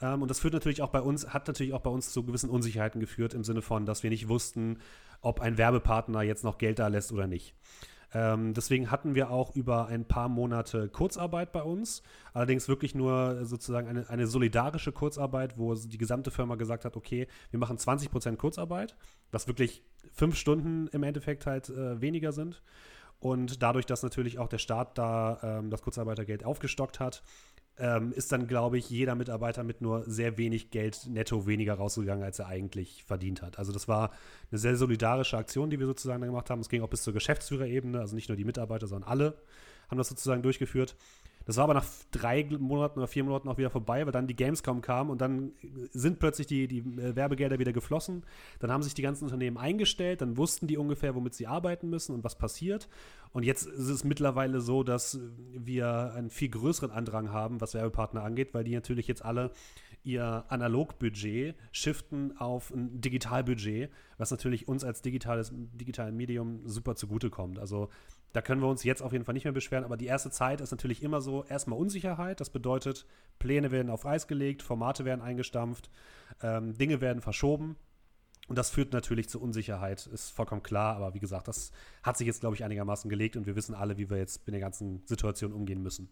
[0.00, 2.50] Ähm, und das führt natürlich auch bei uns, hat natürlich auch bei uns zu gewissen
[2.50, 4.78] Unsicherheiten geführt, im Sinne von, dass wir nicht wussten,
[5.22, 7.54] ob ein Werbepartner jetzt noch Geld da lässt oder nicht.
[8.16, 12.02] Ähm, deswegen hatten wir auch über ein paar Monate Kurzarbeit bei uns.
[12.32, 17.26] Allerdings wirklich nur sozusagen eine, eine solidarische Kurzarbeit, wo die gesamte Firma gesagt hat, okay,
[17.50, 18.96] wir machen 20% Kurzarbeit,
[19.32, 22.62] was wirklich fünf Stunden im Endeffekt halt äh, weniger sind.
[23.18, 27.22] Und dadurch, dass natürlich auch der Staat da ähm, das Kurzarbeitergeld aufgestockt hat,
[27.78, 32.24] ähm, ist dann, glaube ich, jeder Mitarbeiter mit nur sehr wenig Geld netto weniger rausgegangen,
[32.24, 33.58] als er eigentlich verdient hat.
[33.58, 34.12] Also das war
[34.50, 36.60] eine sehr solidarische Aktion, die wir sozusagen gemacht haben.
[36.60, 39.34] Es ging auch bis zur Geschäftsführerebene, also nicht nur die Mitarbeiter, sondern alle
[39.90, 40.96] haben das sozusagen durchgeführt.
[41.46, 44.34] Das war aber nach drei Monaten oder vier Monaten auch wieder vorbei, weil dann die
[44.34, 45.52] Gamescom kam und dann
[45.92, 48.24] sind plötzlich die, die äh, Werbegelder wieder geflossen.
[48.58, 52.14] Dann haben sich die ganzen Unternehmen eingestellt, dann wussten die ungefähr, womit sie arbeiten müssen
[52.14, 52.88] und was passiert.
[53.32, 55.20] Und jetzt ist es mittlerweile so, dass
[55.52, 59.52] wir einen viel größeren Andrang haben, was Werbepartner angeht, weil die natürlich jetzt alle
[60.02, 67.58] ihr Analogbudget shiften auf ein Digitalbudget, was natürlich uns als digitales digitalen Medium super zugutekommt.
[67.58, 67.88] Also
[68.36, 70.60] da können wir uns jetzt auf jeden Fall nicht mehr beschweren, aber die erste Zeit
[70.60, 73.06] ist natürlich immer so, erstmal Unsicherheit, das bedeutet,
[73.38, 75.90] Pläne werden auf Eis gelegt, Formate werden eingestampft,
[76.42, 77.76] ähm, Dinge werden verschoben.
[78.46, 81.72] Und das führt natürlich zu Unsicherheit, ist vollkommen klar, aber wie gesagt, das
[82.02, 84.52] hat sich jetzt, glaube ich, einigermaßen gelegt und wir wissen alle, wie wir jetzt mit
[84.52, 86.10] der ganzen Situation umgehen müssen.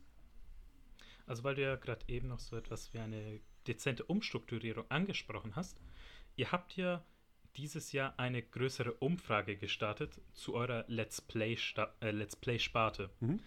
[1.27, 5.79] Also weil du ja gerade eben noch so etwas wie eine dezente Umstrukturierung angesprochen hast,
[6.37, 7.05] ihr habt ja
[7.57, 13.11] dieses Jahr eine größere Umfrage gestartet zu eurer Let's Play Sta äh, Let's Play Sparte.
[13.21, 13.41] Mhm.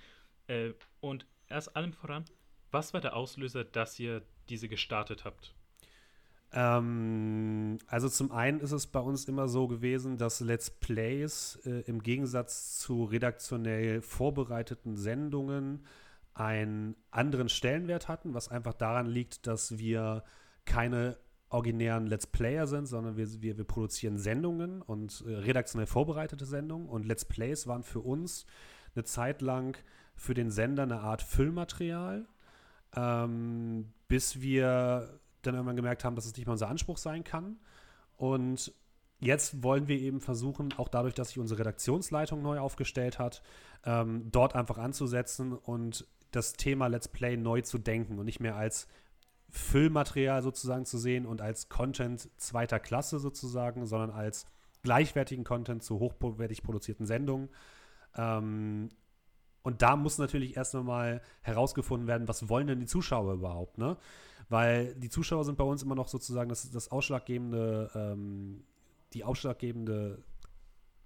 [0.47, 2.25] Äh, und erst allem voran,
[2.71, 5.53] was war der Auslöser, dass ihr diese gestartet habt?
[6.53, 11.81] Ähm, also zum einen ist es bei uns immer so gewesen, dass Let's Plays äh,
[11.81, 15.85] im Gegensatz zu redaktionell vorbereiteten Sendungen
[16.33, 20.23] einen anderen Stellenwert hatten, was einfach daran liegt, dass wir
[20.65, 21.17] keine
[21.49, 26.89] originären Let's Player sind, sondern wir, wir, wir produzieren Sendungen und äh, redaktionell vorbereitete Sendungen
[26.89, 28.45] und Let's Plays waren für uns
[28.95, 29.77] eine Zeit lang
[30.15, 32.27] für den Sender eine Art Füllmaterial,
[32.95, 37.57] ähm, bis wir dann irgendwann gemerkt haben, dass es nicht mehr unser Anspruch sein kann.
[38.17, 38.73] Und
[39.19, 43.41] jetzt wollen wir eben versuchen, auch dadurch, dass sich unsere Redaktionsleitung neu aufgestellt hat,
[43.85, 48.55] ähm, dort einfach anzusetzen und das Thema Let's Play neu zu denken und nicht mehr
[48.55, 48.87] als
[49.57, 54.45] Füllmaterial sozusagen zu sehen und als Content zweiter Klasse sozusagen, sondern als
[54.83, 57.49] gleichwertigen Content zu hochwertig produzierten Sendungen.
[58.15, 58.89] Ähm,
[59.63, 63.97] und da muss natürlich erst einmal herausgefunden werden, was wollen denn die Zuschauer überhaupt, ne?
[64.47, 68.63] Weil die Zuschauer sind bei uns immer noch sozusagen das, das ausschlaggebende, ähm,
[69.13, 70.23] die ausschlaggebende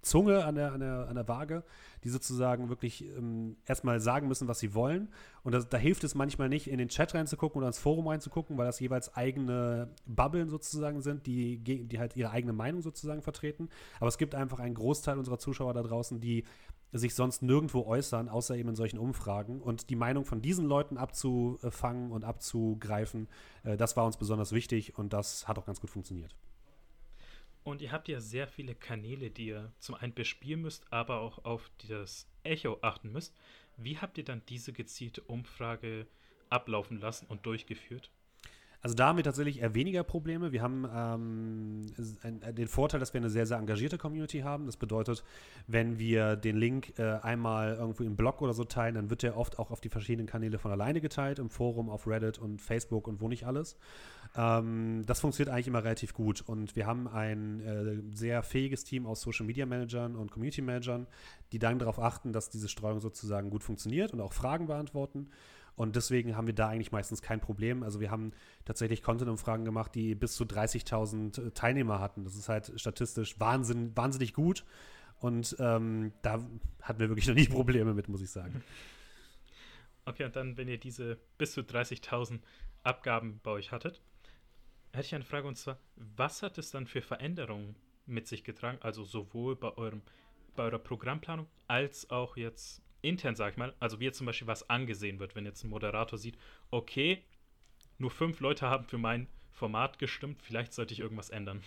[0.02, 1.64] Zunge an der, an der, an der Waage,
[2.04, 5.08] die sozusagen wirklich ähm, erstmal sagen müssen, was sie wollen.
[5.44, 8.58] Und das, da hilft es manchmal nicht, in den Chat reinzugucken oder ins Forum reinzugucken,
[8.58, 13.68] weil das jeweils eigene Bubblen sozusagen sind, die, die halt ihre eigene Meinung sozusagen vertreten.
[14.00, 16.44] Aber es gibt einfach einen Großteil unserer Zuschauer da draußen, die
[16.92, 19.60] sich sonst nirgendwo äußern, außer eben in solchen Umfragen.
[19.60, 23.28] Und die Meinung von diesen Leuten abzufangen und abzugreifen,
[23.64, 26.34] äh, das war uns besonders wichtig und das hat auch ganz gut funktioniert.
[27.64, 31.44] Und ihr habt ja sehr viele Kanäle, die ihr zum einen bespielen müsst, aber auch
[31.44, 33.34] auf das Echo achten müsst.
[33.76, 36.06] Wie habt ihr dann diese gezielte Umfrage
[36.50, 38.10] ablaufen lassen und durchgeführt?
[38.82, 40.50] Also da haben wir tatsächlich eher weniger Probleme.
[40.50, 41.86] Wir haben ähm,
[42.52, 44.66] den Vorteil, dass wir eine sehr, sehr engagierte Community haben.
[44.66, 45.22] Das bedeutet,
[45.68, 49.36] wenn wir den Link äh, einmal irgendwo im Blog oder so teilen, dann wird der
[49.36, 53.06] oft auch auf die verschiedenen Kanäle von alleine geteilt, im Forum, auf Reddit und Facebook
[53.06, 53.76] und wo nicht alles.
[54.34, 56.40] Ähm, das funktioniert eigentlich immer relativ gut.
[56.40, 61.06] Und wir haben ein äh, sehr fähiges Team aus Social Media Managern und Community Managern,
[61.52, 65.28] die dann darauf achten, dass diese Streuung sozusagen gut funktioniert und auch Fragen beantworten.
[65.74, 67.82] Und deswegen haben wir da eigentlich meistens kein Problem.
[67.82, 68.32] Also wir haben
[68.64, 72.24] tatsächlich Content-Umfragen gemacht, die bis zu 30.000 äh, Teilnehmer hatten.
[72.24, 74.64] Das ist halt statistisch wahnsinn, wahnsinnig gut.
[75.18, 76.44] Und ähm, da
[76.82, 78.62] hatten wir wirklich noch nie Probleme mit, muss ich sagen.
[80.04, 82.40] Okay, und dann, wenn ihr diese bis zu 30.000
[82.82, 84.00] Abgaben bei euch hattet,
[84.92, 88.78] hätte ich eine Frage und zwar, was hat es dann für Veränderungen mit sich getragen?
[88.82, 90.02] Also sowohl bei eurem
[90.54, 94.48] bei eurer Programmplanung als auch jetzt intern, sag ich mal, also wie jetzt zum Beispiel
[94.48, 96.38] was angesehen wird, wenn jetzt ein Moderator sieht,
[96.70, 97.22] okay,
[97.98, 101.62] nur fünf Leute haben für mein Format gestimmt, vielleicht sollte ich irgendwas ändern.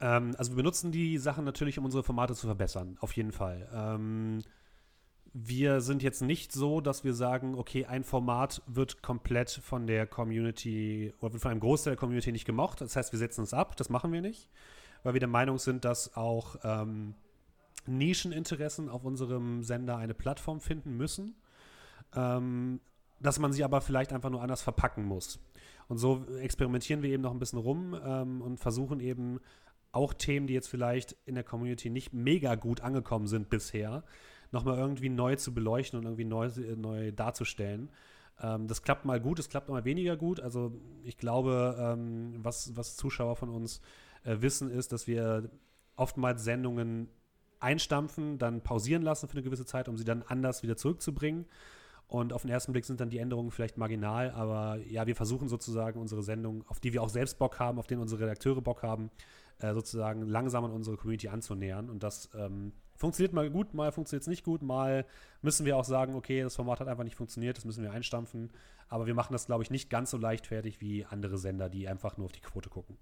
[0.00, 3.68] Ähm, also wir benutzen die Sachen natürlich, um unsere Formate zu verbessern, auf jeden Fall.
[3.72, 4.42] Ähm,
[5.32, 10.06] wir sind jetzt nicht so, dass wir sagen, okay, ein Format wird komplett von der
[10.06, 12.82] Community oder wird von einem Großteil der Community nicht gemocht.
[12.82, 14.50] Das heißt, wir setzen es ab, das machen wir nicht,
[15.02, 17.14] weil wir der Meinung sind, dass auch ähm,
[17.86, 21.34] Nischeninteressen auf unserem Sender eine Plattform finden müssen,
[22.14, 22.80] ähm,
[23.20, 25.40] dass man sie aber vielleicht einfach nur anders verpacken muss.
[25.88, 29.40] Und so experimentieren wir eben noch ein bisschen rum ähm, und versuchen eben
[29.92, 34.04] auch Themen, die jetzt vielleicht in der Community nicht mega gut angekommen sind bisher,
[34.50, 37.90] nochmal irgendwie neu zu beleuchten und irgendwie neu, neu darzustellen.
[38.40, 40.40] Ähm, das klappt mal gut, es klappt mal weniger gut.
[40.40, 40.72] Also
[41.04, 43.80] ich glaube, ähm, was, was Zuschauer von uns
[44.24, 45.50] äh, wissen, ist, dass wir
[45.96, 47.08] oftmals Sendungen
[47.62, 51.46] einstampfen, dann pausieren lassen für eine gewisse Zeit, um sie dann anders wieder zurückzubringen.
[52.12, 55.48] Und auf den ersten Blick sind dann die Änderungen vielleicht marginal, aber ja, wir versuchen
[55.48, 58.82] sozusagen unsere Sendung, auf die wir auch selbst Bock haben, auf denen unsere Redakteure Bock
[58.82, 59.10] haben,
[59.60, 61.88] äh, sozusagen langsam an unsere Community anzunähern.
[61.88, 65.06] Und das ähm, funktioniert mal gut, mal funktioniert es nicht gut, mal
[65.40, 68.50] müssen wir auch sagen, okay, das Format hat einfach nicht funktioniert, das müssen wir einstampfen.
[68.88, 72.18] Aber wir machen das, glaube ich, nicht ganz so leichtfertig wie andere Sender, die einfach
[72.18, 72.98] nur auf die Quote gucken.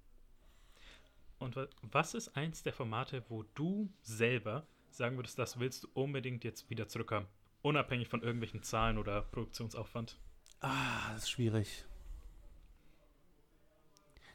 [1.41, 1.57] Und
[1.91, 6.69] was ist eins der Formate, wo du selber sagen würdest, das willst du unbedingt jetzt
[6.69, 7.27] wieder zurückhaben?
[7.63, 10.19] Unabhängig von irgendwelchen Zahlen oder Produktionsaufwand?
[10.61, 11.85] Ah, das ist schwierig.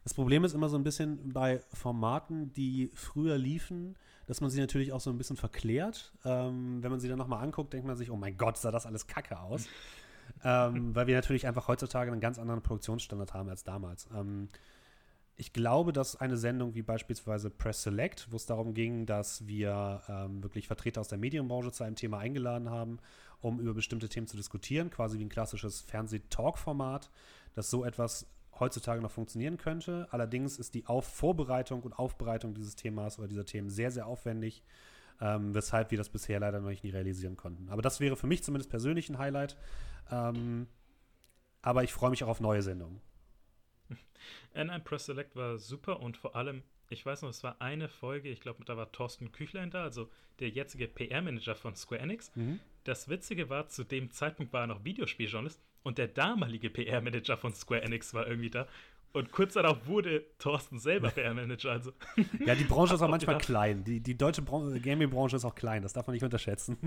[0.03, 4.59] Das Problem ist immer so ein bisschen bei Formaten, die früher liefen, dass man sie
[4.59, 6.11] natürlich auch so ein bisschen verklärt.
[6.23, 8.87] Ähm, wenn man sie dann nochmal anguckt, denkt man sich, oh mein Gott, sah das
[8.87, 9.67] alles kacke aus.
[10.43, 14.07] ähm, weil wir natürlich einfach heutzutage einen ganz anderen Produktionsstandard haben als damals.
[14.15, 14.49] Ähm,
[15.37, 20.01] ich glaube, dass eine Sendung wie beispielsweise Press Select, wo es darum ging, dass wir
[20.07, 22.99] ähm, wirklich Vertreter aus der Medienbranche zu einem Thema eingeladen haben,
[23.41, 27.11] um über bestimmte Themen zu diskutieren, quasi wie ein klassisches Fernseh-Talk-Format,
[27.53, 28.27] dass so etwas
[28.59, 30.07] heutzutage noch funktionieren könnte.
[30.11, 34.63] Allerdings ist die Auf Vorbereitung und Aufbereitung dieses Themas oder dieser Themen sehr, sehr aufwendig,
[35.19, 37.67] ähm, weshalb wir das bisher leider noch nicht realisieren konnten.
[37.69, 39.57] Aber das wäre für mich zumindest persönlich ein Highlight.
[40.09, 40.67] Ähm,
[41.61, 43.01] aber ich freue mich auch auf neue Sendungen.
[44.55, 48.29] N1 Press Select war super und vor allem, ich weiß noch, es war eine Folge,
[48.29, 52.31] ich glaube, da war Thorsten Küchlein da, also der jetzige PR-Manager von Square Enix.
[52.35, 52.59] Mhm.
[52.83, 57.53] Das Witzige war, zu dem Zeitpunkt war er noch Videospieljournalist und der damalige PR-Manager von
[57.53, 58.67] Square Enix war irgendwie da.
[59.13, 61.71] Und kurz darauf wurde Thorsten selber PR-Manager.
[61.71, 61.93] Also.
[62.45, 63.47] Ja, die Branche ist auch manchmal gedacht.
[63.47, 63.83] klein.
[63.85, 66.77] Die, die deutsche Gaming-Branche ist auch klein, das darf man nicht unterschätzen.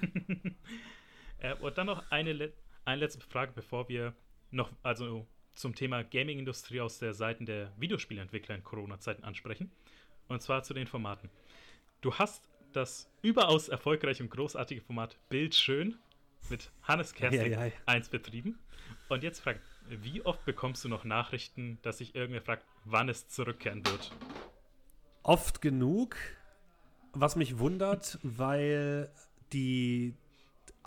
[1.38, 2.52] äh, und dann noch eine,
[2.84, 4.14] eine letzte Frage, bevor wir
[4.52, 5.26] noch, also
[5.58, 9.72] zum Thema Gaming-Industrie aus der Seite der Videospielentwickler in Corona-Zeiten ansprechen.
[10.28, 11.30] Und zwar zu den Formaten.
[12.00, 15.96] Du hast das überaus erfolgreiche und großartige Format Bildschön
[16.48, 17.72] mit Hannes Kersting ja, ja, ja.
[17.86, 18.58] 1 betrieben.
[19.08, 23.28] Und jetzt fragt, wie oft bekommst du noch Nachrichten, dass sich irgendwer fragt, wann es
[23.28, 24.12] zurückkehren wird?
[25.24, 26.16] Oft genug,
[27.12, 29.10] was mich wundert, weil
[29.52, 30.14] die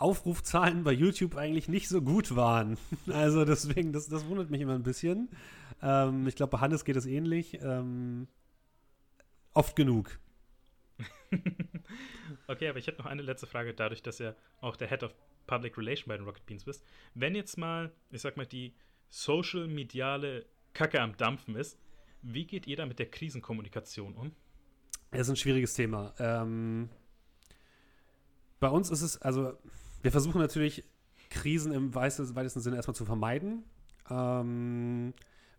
[0.02, 2.78] Aufrufzahlen bei YouTube eigentlich nicht so gut waren.
[3.08, 5.30] Also deswegen, das, das wundert mich immer ein bisschen.
[5.82, 7.60] Ähm, ich glaube, bei Hannes geht es ähnlich.
[7.62, 8.28] Ähm,
[9.54, 10.20] oft genug.
[12.48, 15.14] okay, aber ich hätte noch eine letzte Frage, dadurch, dass er auch der Head of
[15.48, 16.86] Public Relation bei den Rocket Beans bist.
[17.14, 18.74] Wenn jetzt mal, ich sag mal, die
[19.10, 21.78] social-mediale Kacke am Dampfen ist,
[22.22, 24.32] wie geht ihr da mit der Krisenkommunikation um?
[25.12, 26.14] Das ist ein schwieriges Thema.
[26.20, 26.90] Ähm,
[28.60, 29.58] bei uns ist es, also
[30.02, 30.84] wir versuchen natürlich
[31.30, 33.64] Krisen im weitesten Sinne erstmal zu vermeiden.
[34.10, 35.14] Ähm,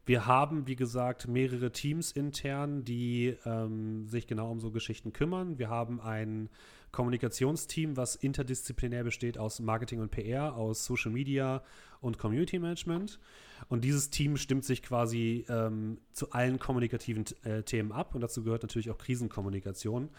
[0.05, 5.59] wir haben, wie gesagt, mehrere Teams intern, die ähm, sich genau um so Geschichten kümmern.
[5.59, 6.49] Wir haben ein
[6.91, 11.63] Kommunikationsteam, was interdisziplinär besteht aus Marketing und PR, aus Social Media
[12.01, 13.21] und Community Management.
[13.69, 18.15] Und dieses Team stimmt sich quasi ähm, zu allen kommunikativen äh, Themen ab.
[18.17, 20.11] Und dazu gehört natürlich auch Krisenkommunikation.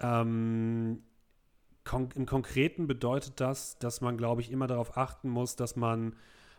[0.00, 1.02] Ähm,
[1.84, 6.16] kon Im Konkreten bedeutet das, dass man, glaube ich, immer darauf achten muss, dass man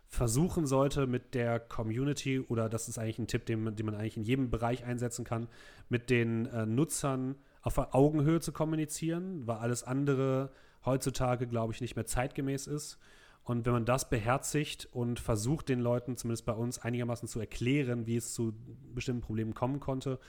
[0.07, 4.17] versuchen sollte, mit der Community, oder das ist eigentlich ein Tipp, den, den man eigentlich
[4.17, 5.47] in jedem Bereich einsetzen kann,
[5.89, 10.51] mit den äh, Nutzern auf Augenhöhe zu kommunizieren, weil alles andere
[10.85, 12.99] heutzutage, glaube ich, nicht mehr zeitgemäß ist.
[13.43, 18.05] Und wenn man das beherzigt und versucht, den Leuten, zumindest bei uns, einigermaßen zu erklären,
[18.05, 18.53] wie es zu
[18.93, 20.19] bestimmten Problemen kommen konnte,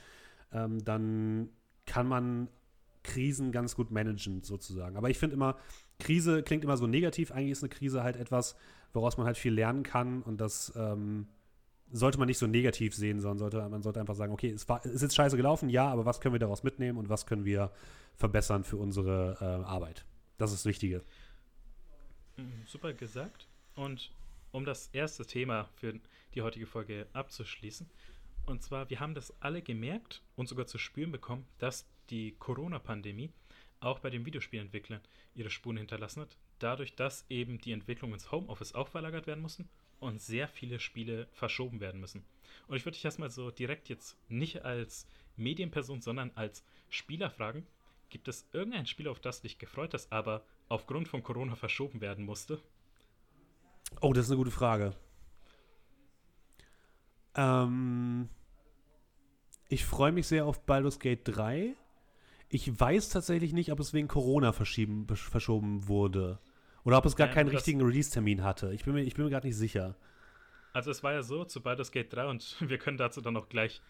[0.51, 1.49] ähm, dann
[1.85, 2.47] kann man
[3.07, 4.97] Krisen ganz gut managen, sozusagen.
[4.97, 5.57] Aber ich finde immer,
[5.99, 7.31] Krise klingt immer so negativ.
[7.31, 8.55] Eigentlich ist eine Krise halt etwas,
[8.93, 11.27] woraus man halt viel lernen kann und das ähm,
[11.91, 14.83] sollte man nicht so negativ sehen, sondern sollte, man sollte einfach sagen, okay, es war,
[14.85, 17.71] ist jetzt scheiße gelaufen, ja, aber was können wir daraus mitnehmen und was können wir
[18.15, 20.05] verbessern für unsere äh, Arbeit?
[20.37, 21.01] Das ist das Wichtige.
[22.35, 23.47] Mhm, super gesagt.
[23.75, 24.11] Und
[24.51, 25.93] um das erste Thema für
[26.35, 27.89] die heutige Folge abzuschließen,
[28.45, 33.31] und zwar, wir haben das alle gemerkt und sogar zu spüren bekommen, dass die Corona-Pandemie
[33.79, 35.01] auch bei den Videospielentwicklern
[35.35, 39.69] ihre Spuren hinterlassen hat, dadurch, dass eben die Entwicklung ins Homeoffice auch verlagert werden mussten
[39.99, 42.23] und sehr viele Spiele verschoben werden müssen.
[42.67, 47.67] Und ich würde dich erstmal so direkt jetzt nicht als Medienperson, sondern als Spieler fragen,
[48.09, 52.25] gibt es irgendein Spiel, auf das dich gefreut hast, aber aufgrund von Corona verschoben werden
[52.25, 52.61] musste?
[54.01, 54.93] Oh, das ist eine gute Frage.
[57.35, 58.29] Ähm,
[59.69, 61.75] ich freue mich sehr auf Baldur's Gate 3.
[62.49, 66.39] Ich weiß tatsächlich nicht, ob es wegen Corona verschoben wurde.
[66.83, 68.73] Oder ob es gar ja, keinen richtigen Release-Termin hatte.
[68.73, 69.97] Ich bin mir, ich bin mir gerade nicht sicher.
[70.71, 73.49] Also es war ja so zu Baldur's Gate 3 und wir können dazu dann auch
[73.49, 73.81] gleich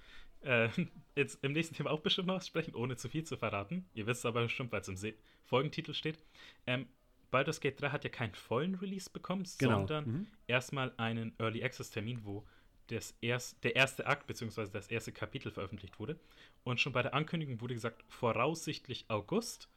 [0.41, 0.69] äh,
[1.15, 3.85] jetzt im nächsten Thema auch bestimmt noch sprechen, ohne zu viel zu verraten.
[3.93, 6.17] Ihr wisst aber bestimmt, weil es im Se Folgentitel steht.
[6.65, 6.87] Ähm,
[7.29, 9.77] Baldur's Gate 3 hat ja keinen vollen Release bekommen, genau.
[9.77, 10.27] sondern mhm.
[10.47, 12.45] erstmal einen Early Access Termin, wo
[12.87, 14.67] das erst, der erste Akt bzw.
[14.71, 16.19] das erste Kapitel veröffentlicht wurde.
[16.63, 19.69] Und schon bei der Ankündigung wurde gesagt, voraussichtlich August.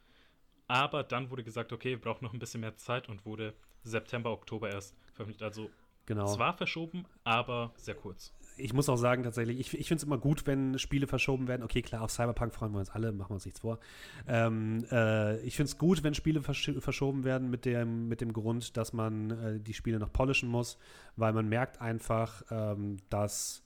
[0.67, 4.31] Aber dann wurde gesagt, okay, wir brauchen noch ein bisschen mehr Zeit und wurde September,
[4.31, 5.43] Oktober erst veröffentlicht.
[5.43, 5.69] Also
[6.05, 6.25] genau.
[6.27, 8.33] zwar verschoben, aber sehr kurz.
[8.57, 11.63] Ich muss auch sagen, tatsächlich, ich, ich finde es immer gut, wenn Spiele verschoben werden.
[11.63, 13.79] Okay, klar, auf Cyberpunk freuen wir uns alle, machen wir uns nichts vor.
[14.27, 18.33] Ähm, äh, ich finde es gut, wenn Spiele versch verschoben werden mit dem, mit dem
[18.33, 20.77] Grund, dass man äh, die Spiele noch polischen muss,
[21.15, 23.63] weil man merkt einfach, ähm, dass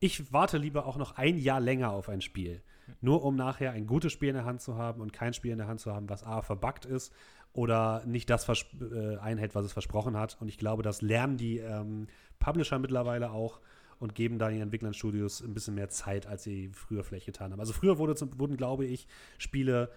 [0.00, 2.62] ich warte lieber auch noch ein Jahr länger auf ein Spiel.
[3.00, 5.58] Nur um nachher ein gutes Spiel in der Hand zu haben und kein Spiel in
[5.58, 7.12] der Hand zu haben, was A verbuggt ist
[7.54, 10.36] oder nicht das äh, einhält, was es versprochen hat.
[10.40, 12.08] Und ich glaube, das lernen die ähm,
[12.38, 13.60] Publisher mittlerweile auch
[13.98, 17.60] und geben da den Entwicklungsstudios ein bisschen mehr Zeit, als sie früher vielleicht getan haben.
[17.60, 19.06] Also früher wurde zum, wurden, glaube ich,
[19.38, 19.90] Spiele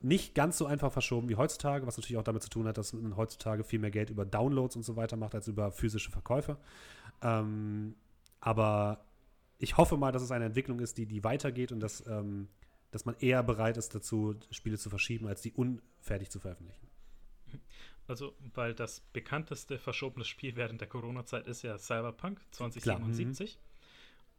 [0.00, 2.92] nicht ganz so einfach verschoben wie heutzutage, was natürlich auch damit zu tun hat, dass
[2.92, 6.56] man heutzutage viel mehr Geld über Downloads und so weiter macht, als über physische Verkäufe.
[7.22, 7.94] Ähm,
[8.40, 9.04] aber
[9.58, 12.48] ich hoffe mal, dass es eine Entwicklung ist, die, die weitergeht und dass, ähm,
[12.92, 16.86] dass man eher bereit ist dazu, Spiele zu verschieben, als die unfertig zu veröffentlichen.
[18.08, 23.58] Also, weil das bekannteste verschobene Spiel während der Corona-Zeit ist ja Cyberpunk 2077.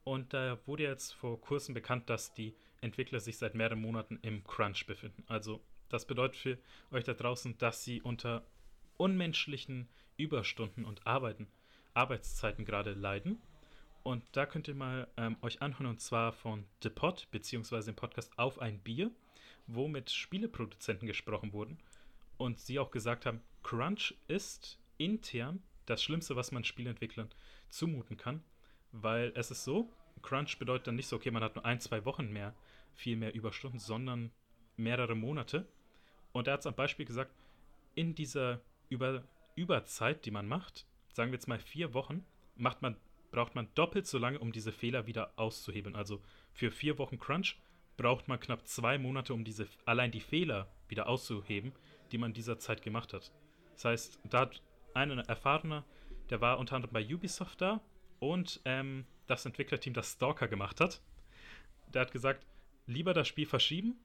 [0.03, 4.43] Und da wurde jetzt vor kurzem bekannt, dass die Entwickler sich seit mehreren Monaten im
[4.43, 5.23] Crunch befinden.
[5.27, 6.57] Also das bedeutet für
[6.91, 8.43] euch da draußen, dass sie unter
[8.97, 11.47] unmenschlichen Überstunden und Arbeiten,
[11.93, 13.39] Arbeitszeiten gerade leiden.
[14.01, 17.95] Und da könnt ihr mal ähm, euch anhören, und zwar von The Pod, beziehungsweise dem
[17.95, 19.11] Podcast Auf ein Bier,
[19.67, 21.77] wo mit Spieleproduzenten gesprochen wurden
[22.37, 27.29] und sie auch gesagt haben, Crunch ist intern das Schlimmste, was man Spielentwicklern
[27.69, 28.43] zumuten kann,
[28.91, 29.91] weil es ist so,
[30.21, 32.53] Crunch bedeutet dann nicht so, okay, man hat nur ein, zwei Wochen mehr,
[32.93, 34.31] viel mehr Überstunden, sondern
[34.75, 35.67] mehrere Monate.
[36.31, 37.33] Und er hat es am Beispiel gesagt,
[37.95, 39.23] in dieser Über
[39.55, 42.95] Überzeit, die man macht, sagen wir jetzt mal vier Wochen, macht man,
[43.31, 45.95] braucht man doppelt so lange, um diese Fehler wieder auszuhebeln.
[45.95, 46.21] Also
[46.53, 47.57] für vier Wochen Crunch
[47.97, 51.73] braucht man knapp zwei Monate, um diese allein die Fehler wieder auszuheben,
[52.11, 53.31] die man in dieser Zeit gemacht hat.
[53.79, 54.61] Das heißt, da hat
[54.93, 55.85] ein erfahrener,
[56.29, 57.79] der war unter anderem bei Ubisoft da
[58.19, 61.01] und ähm, das Entwicklerteam, das Stalker gemacht hat,
[61.87, 62.45] der hat gesagt,
[62.87, 63.95] lieber das Spiel verschieben,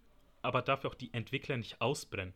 [0.43, 2.35] aber dafür auch die Entwickler nicht ausbrennen.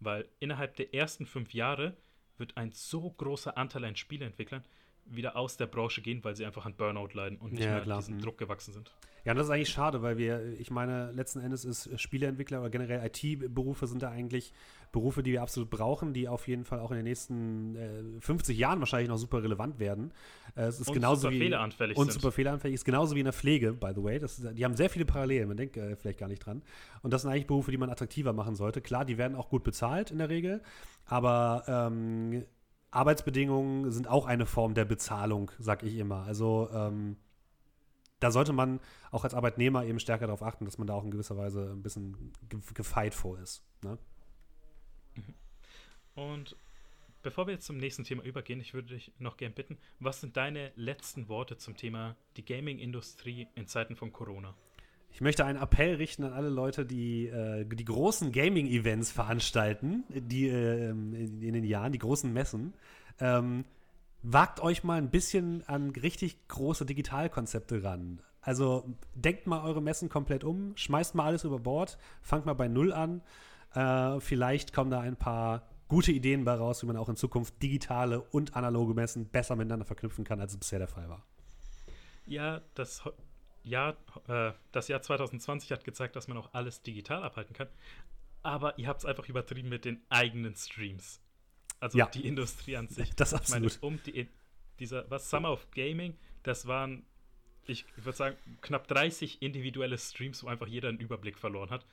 [0.00, 1.94] Weil innerhalb der ersten fünf Jahre
[2.38, 4.64] wird ein so großer Anteil an Spieleentwicklern
[5.10, 7.80] wieder aus der Branche gehen, weil sie einfach an Burnout leiden und nicht ja, mehr
[7.82, 7.98] klar.
[7.98, 8.22] diesem mhm.
[8.22, 8.92] Druck gewachsen sind.
[9.24, 13.04] Ja, das ist eigentlich schade, weil wir, ich meine, letzten Endes ist Spieleentwickler oder generell
[13.04, 14.52] IT-Berufe sind da eigentlich
[14.92, 18.56] Berufe, die wir absolut brauchen, die auf jeden Fall auch in den nächsten äh, 50
[18.56, 20.12] Jahren wahrscheinlich noch super relevant werden.
[20.54, 22.22] Äh, es ist und genauso super wie, fehleranfällig und sind.
[22.22, 24.18] super fehleranfällig ist genauso wie in der Pflege, by the way.
[24.18, 26.62] Das, die haben sehr viele Parallelen, man denkt äh, vielleicht gar nicht dran.
[27.02, 28.80] Und das sind eigentlich Berufe, die man attraktiver machen sollte.
[28.80, 30.62] Klar, die werden auch gut bezahlt in der Regel,
[31.04, 32.44] aber ähm,
[32.90, 36.22] Arbeitsbedingungen sind auch eine Form der Bezahlung, sag ich immer.
[36.24, 37.16] Also ähm,
[38.20, 41.10] da sollte man auch als Arbeitnehmer eben stärker darauf achten, dass man da auch in
[41.10, 42.32] gewisser Weise ein bisschen
[42.74, 43.62] gefeit vor ist.
[43.82, 43.98] Ne?
[45.14, 45.34] Mhm.
[46.14, 46.56] Und
[47.22, 50.36] bevor wir jetzt zum nächsten Thema übergehen, ich würde dich noch gern bitten, was sind
[50.36, 54.54] deine letzten Worte zum Thema die Gaming-Industrie in Zeiten von Corona?
[55.10, 60.48] Ich möchte einen Appell richten an alle Leute, die äh, die großen Gaming-Events veranstalten, die
[60.48, 62.74] äh, in, in, den Jahren, die großen Messen.
[63.20, 63.64] Ähm,
[64.22, 68.20] wagt euch mal ein bisschen an richtig große Digitalkonzepte ran.
[68.40, 72.68] Also denkt mal eure Messen komplett um, schmeißt mal alles über Bord, fangt mal bei
[72.68, 73.22] Null an.
[73.74, 77.62] Äh, vielleicht kommen da ein paar gute Ideen bei raus, wie man auch in Zukunft
[77.62, 81.24] digitale und analoge Messen besser miteinander verknüpfen kann, als es bisher der Fall war.
[82.26, 83.02] Ja, das
[83.62, 83.96] Jahr,
[84.28, 87.68] äh, das Jahr 2020 hat gezeigt, dass man auch alles digital abhalten kann.
[88.42, 91.20] Aber ihr habt es einfach übertrieben mit den eigenen Streams.
[91.80, 92.06] Also ja.
[92.06, 93.14] die Industrie an sich.
[93.14, 93.72] Das absolut.
[93.72, 94.28] Ich meine, um die,
[94.78, 97.04] dieser, was Summer of Gaming, das waren,
[97.66, 101.84] ich würde sagen, knapp 30 individuelle Streams, wo einfach jeder einen Überblick verloren hat.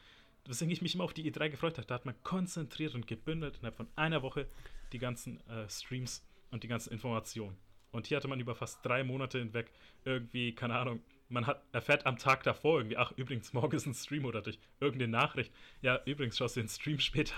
[0.47, 1.87] Deswegen ich mich immer auf die E3 gefreut habe.
[1.87, 4.47] Da hat man konzentriert und gebündelt innerhalb von einer Woche
[4.91, 7.57] die ganzen äh, Streams und die ganzen Informationen.
[7.91, 9.71] Und hier hatte man über fast drei Monate hinweg
[10.03, 13.93] irgendwie, keine Ahnung, man hat, erfährt am Tag davor irgendwie, ach, übrigens, morgen ist ein
[13.93, 15.51] Stream oder durch irgendeine Nachricht.
[15.81, 17.35] Ja, übrigens, schaust du den Stream später.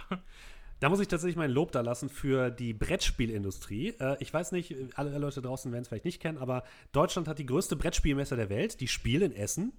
[0.79, 3.95] Da muss ich tatsächlich mein Lob da lassen für die Brettspielindustrie.
[3.99, 7.39] Äh, ich weiß nicht, alle Leute draußen werden es vielleicht nicht kennen, aber Deutschland hat
[7.39, 9.73] die größte Brettspielmesse der Welt, die Spiel in Essen.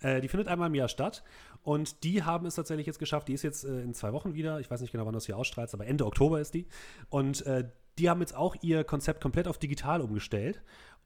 [0.00, 1.24] Äh, die findet einmal im Jahr statt.
[1.62, 4.60] Und die haben es tatsächlich jetzt geschafft, die ist jetzt äh, in zwei Wochen wieder.
[4.60, 6.66] Ich weiß nicht genau, wann das hier ausstrahlt, aber Ende Oktober ist die.
[7.08, 7.64] Und äh,
[7.98, 10.62] die haben jetzt auch ihr Konzept komplett auf digital umgestellt.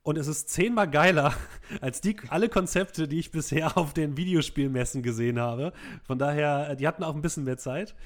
[0.07, 1.35] Und es ist zehnmal geiler
[1.81, 5.73] als die, alle Konzepte, die ich bisher auf den Videospielmessen gesehen habe.
[6.05, 7.97] Von daher, äh, die hatten auch ein bisschen mehr Zeit.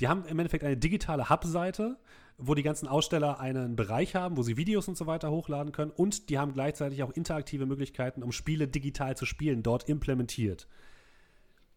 [0.00, 1.98] Die haben im Endeffekt eine digitale Hub-Seite,
[2.38, 5.90] wo die ganzen Aussteller einen Bereich haben, wo sie Videos und so weiter hochladen können.
[5.90, 10.66] Und die haben gleichzeitig auch interaktive Möglichkeiten, um Spiele digital zu spielen, dort implementiert.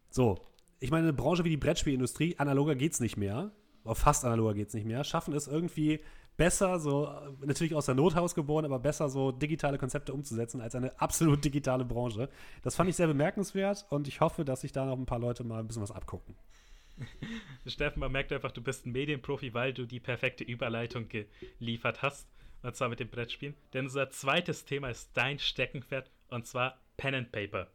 [0.08, 0.40] So,
[0.80, 3.52] ich meine, eine Branche wie die Brettspielindustrie, analoger geht es nicht mehr.
[3.84, 5.04] Fast analoger geht es nicht mehr.
[5.04, 6.00] Schaffen es irgendwie
[6.36, 7.12] besser, so
[7.44, 11.84] natürlich aus der Not geboren, aber besser so digitale Konzepte umzusetzen als eine absolut digitale
[11.84, 12.28] Branche.
[12.62, 15.44] Das fand ich sehr bemerkenswert und ich hoffe, dass sich da noch ein paar Leute
[15.44, 16.34] mal ein bisschen was abgucken.
[17.66, 22.28] Steffen, man merkt einfach, du bist ein Medienprofi, weil du die perfekte Überleitung geliefert hast.
[22.62, 23.54] Und zwar mit dem Brettspielen.
[23.74, 27.68] Denn unser zweites Thema ist dein Steckenpferd und zwar Pen and Paper.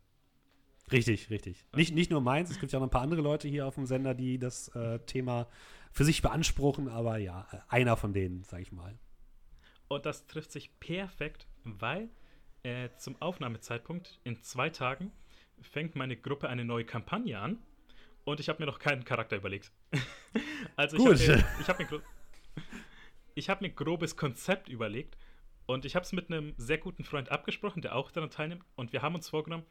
[0.91, 1.63] Richtig, richtig.
[1.76, 3.86] Nicht, nicht nur meins, es gibt ja noch ein paar andere Leute hier auf dem
[3.86, 5.48] Sender, die das äh, Thema
[5.91, 8.97] für sich beanspruchen, aber ja, einer von denen, sag ich mal.
[9.88, 12.10] Und das trifft sich perfekt, weil
[12.63, 15.12] äh, zum Aufnahmezeitpunkt in zwei Tagen
[15.62, 17.58] fängt meine Gruppe eine neue Kampagne an
[18.23, 19.71] und ich habe mir noch keinen Charakter überlegt.
[20.75, 25.17] also ich habe mir, hab mir, hab mir grobes Konzept überlegt
[25.65, 28.94] und ich habe es mit einem sehr guten Freund abgesprochen, der auch daran teilnimmt und
[28.94, 29.65] wir haben uns vorgenommen,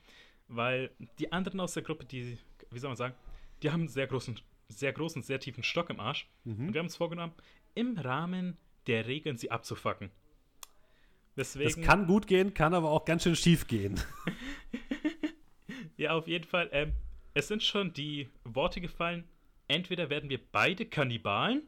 [0.48, 2.38] weil die anderen aus der Gruppe, die,
[2.70, 3.14] wie soll man sagen,
[3.62, 4.38] die haben einen sehr großen
[4.68, 6.28] sehr großen, sehr tiefen Stock im Arsch.
[6.44, 6.68] Mhm.
[6.68, 7.32] Und wir haben uns vorgenommen,
[7.74, 8.56] im Rahmen
[8.86, 10.10] der Regeln sie abzufacken.
[11.36, 14.00] Deswegen, das kann gut gehen, kann aber auch ganz schön schief gehen.
[15.96, 16.68] ja, auf jeden Fall.
[16.72, 16.92] Ähm,
[17.34, 19.24] es sind schon die Worte gefallen.
[19.68, 21.62] Entweder werden wir beide Kannibalen,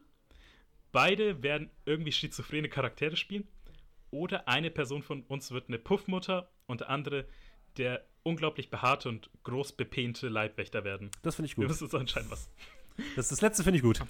[0.91, 3.47] beide werden irgendwie schizophrene Charaktere spielen,
[4.11, 7.27] oder eine Person von uns wird eine Puffmutter und der andere
[7.77, 11.11] der unglaublich behaarte und groß bepehnte Leibwächter werden.
[11.23, 11.63] Das finde ich gut.
[11.63, 12.51] Wir müssen uns entscheiden, was.
[13.17, 14.01] Das, das letzte finde ich gut.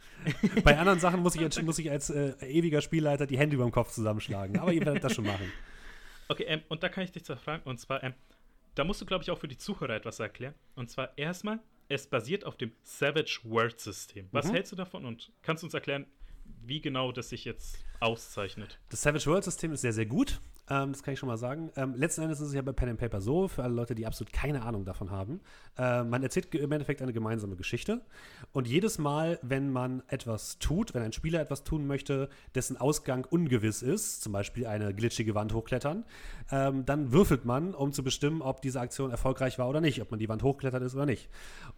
[0.64, 3.72] Bei anderen Sachen muss ich, muss ich als äh, ewiger Spielleiter die Hände über dem
[3.72, 4.58] Kopf zusammenschlagen.
[4.58, 5.50] Aber ihr werdet das schon machen.
[6.28, 8.14] Okay, ähm, und da kann ich dich zwar fragen, und zwar, ähm,
[8.74, 10.54] da musst du, glaube ich, auch für die Zuhörer etwas erklären.
[10.76, 14.28] Und zwar erstmal, es basiert auf dem Savage Word System.
[14.30, 14.52] Was mhm.
[14.52, 16.06] hältst du davon und kannst du uns erklären,
[16.62, 18.78] wie genau das sich jetzt auszeichnet?
[18.90, 20.40] Das Savage World System ist sehr, sehr gut.
[20.70, 21.70] Ähm, das kann ich schon mal sagen.
[21.76, 24.06] Ähm, letzten Endes ist es ja bei Pen and Paper so, für alle Leute, die
[24.06, 25.40] absolut keine Ahnung davon haben.
[25.76, 28.02] Äh, man erzählt im Endeffekt eine gemeinsame Geschichte.
[28.52, 33.26] Und jedes Mal, wenn man etwas tut, wenn ein Spieler etwas tun möchte, dessen Ausgang
[33.28, 36.04] ungewiss ist, zum Beispiel eine glitschige Wand hochklettern,
[36.52, 40.12] ähm, dann würfelt man, um zu bestimmen, ob diese Aktion erfolgreich war oder nicht, ob
[40.12, 41.28] man die Wand hochklettert ist oder nicht.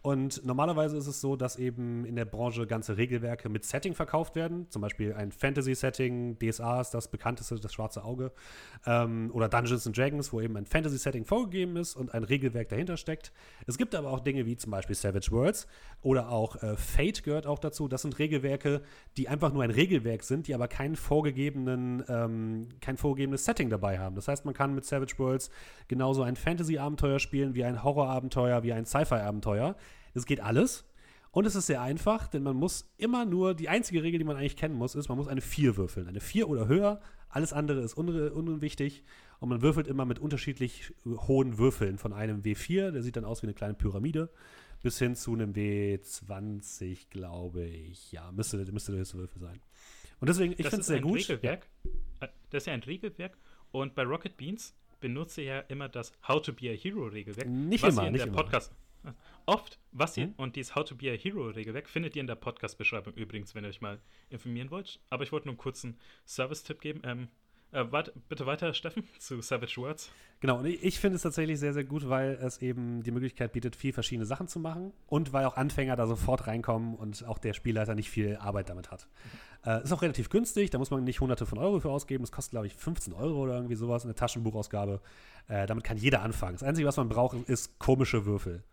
[0.03, 4.35] Und normalerweise ist es so, dass eben in der Branche ganze Regelwerke mit Setting verkauft
[4.35, 4.69] werden.
[4.69, 8.31] Zum Beispiel ein Fantasy-Setting, DSA ist das bekannteste, das schwarze Auge
[8.85, 12.97] ähm, oder Dungeons and Dragons, wo eben ein Fantasy-Setting vorgegeben ist und ein Regelwerk dahinter
[12.97, 13.31] steckt.
[13.65, 15.67] Es gibt aber auch Dinge wie zum Beispiel Savage Worlds
[16.01, 17.87] oder auch äh, Fate gehört auch dazu.
[17.87, 18.81] Das sind Regelwerke,
[19.17, 23.99] die einfach nur ein Regelwerk sind, die aber keinen vorgegebenen, ähm, kein vorgegebenes Setting dabei
[23.99, 24.15] haben.
[24.15, 25.49] Das heißt, man kann mit Savage Worlds
[25.87, 29.75] genauso ein Fantasy-Abenteuer spielen wie ein Horror-Abenteuer, wie ein Sci-Fi-Abenteuer.
[30.13, 30.85] Es geht alles.
[31.31, 34.37] Und es ist sehr einfach, denn man muss immer nur, die einzige Regel, die man
[34.37, 36.07] eigentlich kennen muss, ist, man muss eine 4 würfeln.
[36.07, 37.01] Eine 4 oder höher
[37.33, 39.03] alles andere ist un unwichtig
[39.39, 41.97] und man würfelt immer mit unterschiedlich hohen Würfeln.
[41.97, 44.29] Von einem W4, der sieht dann aus wie eine kleine Pyramide,
[44.83, 48.11] bis hin zu einem W20, glaube ich.
[48.11, 49.59] Ja, müsste, müsste der höchste Würfel sein.
[50.19, 51.17] Und deswegen, ich finde es sehr gut.
[51.17, 51.67] Regelwerk.
[51.83, 52.27] Ja.
[52.27, 53.37] Äh, das ist ja ein Regelwerk.
[53.71, 57.49] Und bei Rocket Beans benutze ja immer das How to be a Hero Regelwerk.
[57.49, 58.43] Nicht immer, nicht immer.
[58.43, 58.71] Podcast
[59.45, 60.33] Oft, was ihr, hm?
[60.37, 63.65] und dieses How to be a Hero Regelwerk findet ihr in der Podcast-Beschreibung übrigens, wenn
[63.65, 63.99] ihr euch mal
[64.29, 64.99] informieren wollt.
[65.09, 67.01] Aber ich wollte nur einen kurzen Service-Tipp geben.
[67.03, 67.27] Ähm,
[67.73, 70.11] äh, wart, bitte weiter, Steffen, zu Savage Words.
[70.39, 73.75] Genau, und ich finde es tatsächlich sehr, sehr gut, weil es eben die Möglichkeit bietet,
[73.75, 77.53] viel verschiedene Sachen zu machen und weil auch Anfänger da sofort reinkommen und auch der
[77.53, 79.07] Spielleiter nicht viel Arbeit damit hat.
[79.23, 79.39] Mhm.
[79.65, 82.23] Äh, ist auch relativ günstig, da muss man nicht hunderte von Euro für ausgeben.
[82.23, 85.01] Es kostet, glaube ich, 15 Euro oder irgendwie sowas, eine Taschenbuchausgabe.
[85.47, 86.53] Äh, damit kann jeder anfangen.
[86.53, 88.63] Das Einzige, was man braucht, ist komische Würfel.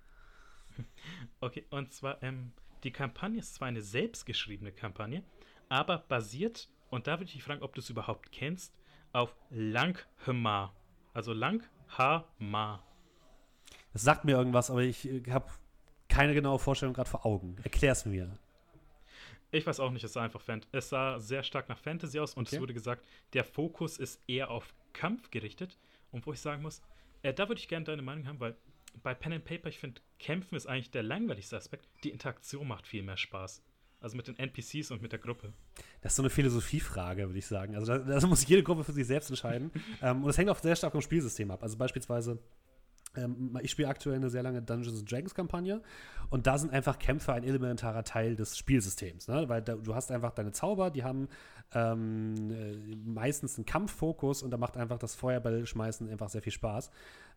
[1.41, 2.53] Okay, und zwar, ähm,
[2.85, 5.23] die Kampagne ist zwar eine selbstgeschriebene Kampagne,
[5.69, 8.75] aber basiert, und da würde ich dich fragen, ob du es überhaupt kennst,
[9.13, 10.75] auf Langhma.
[11.15, 12.83] Also Langhma.
[13.93, 15.51] Das sagt mir irgendwas, aber ich habe
[16.09, 17.57] keine genaue Vorstellung gerade vor Augen.
[17.63, 18.39] Erklär es mir.
[19.53, 22.35] Ich weiß auch nicht, es sah einfach Fan es sah sehr stark nach Fantasy aus
[22.35, 22.57] und okay.
[22.57, 25.79] es wurde gesagt, der Fokus ist eher auf Kampf gerichtet.
[26.13, 26.83] Und wo ich sagen muss,
[27.23, 28.57] äh, da würde ich gerne deine Meinung haben, weil
[29.03, 31.89] bei Pen and Paper, ich finde, Kämpfen ist eigentlich der langweiligste Aspekt.
[32.05, 33.63] Die Interaktion macht viel mehr Spaß.
[34.01, 35.53] Also mit den NPCs und mit der Gruppe.
[36.01, 37.77] Das ist so eine Philosophiefrage, würde ich sagen.
[37.77, 39.71] Also da, muss jede Gruppe für sich selbst entscheiden.
[40.03, 41.63] ähm, und es hängt auch sehr stark vom Spielsystem ab.
[41.63, 42.39] Also beispielsweise
[43.63, 45.83] ich spiele aktuell eine sehr lange Dungeons Dragons Kampagne
[46.29, 49.49] und da sind einfach Kämpfe ein elementarer Teil des Spielsystems, ne?
[49.49, 51.29] weil da, du hast einfach deine Zauber, die haben
[51.75, 56.91] ähm, äh, meistens einen Kampffokus und da macht einfach das Feuerballschmeißen einfach sehr viel Spaß.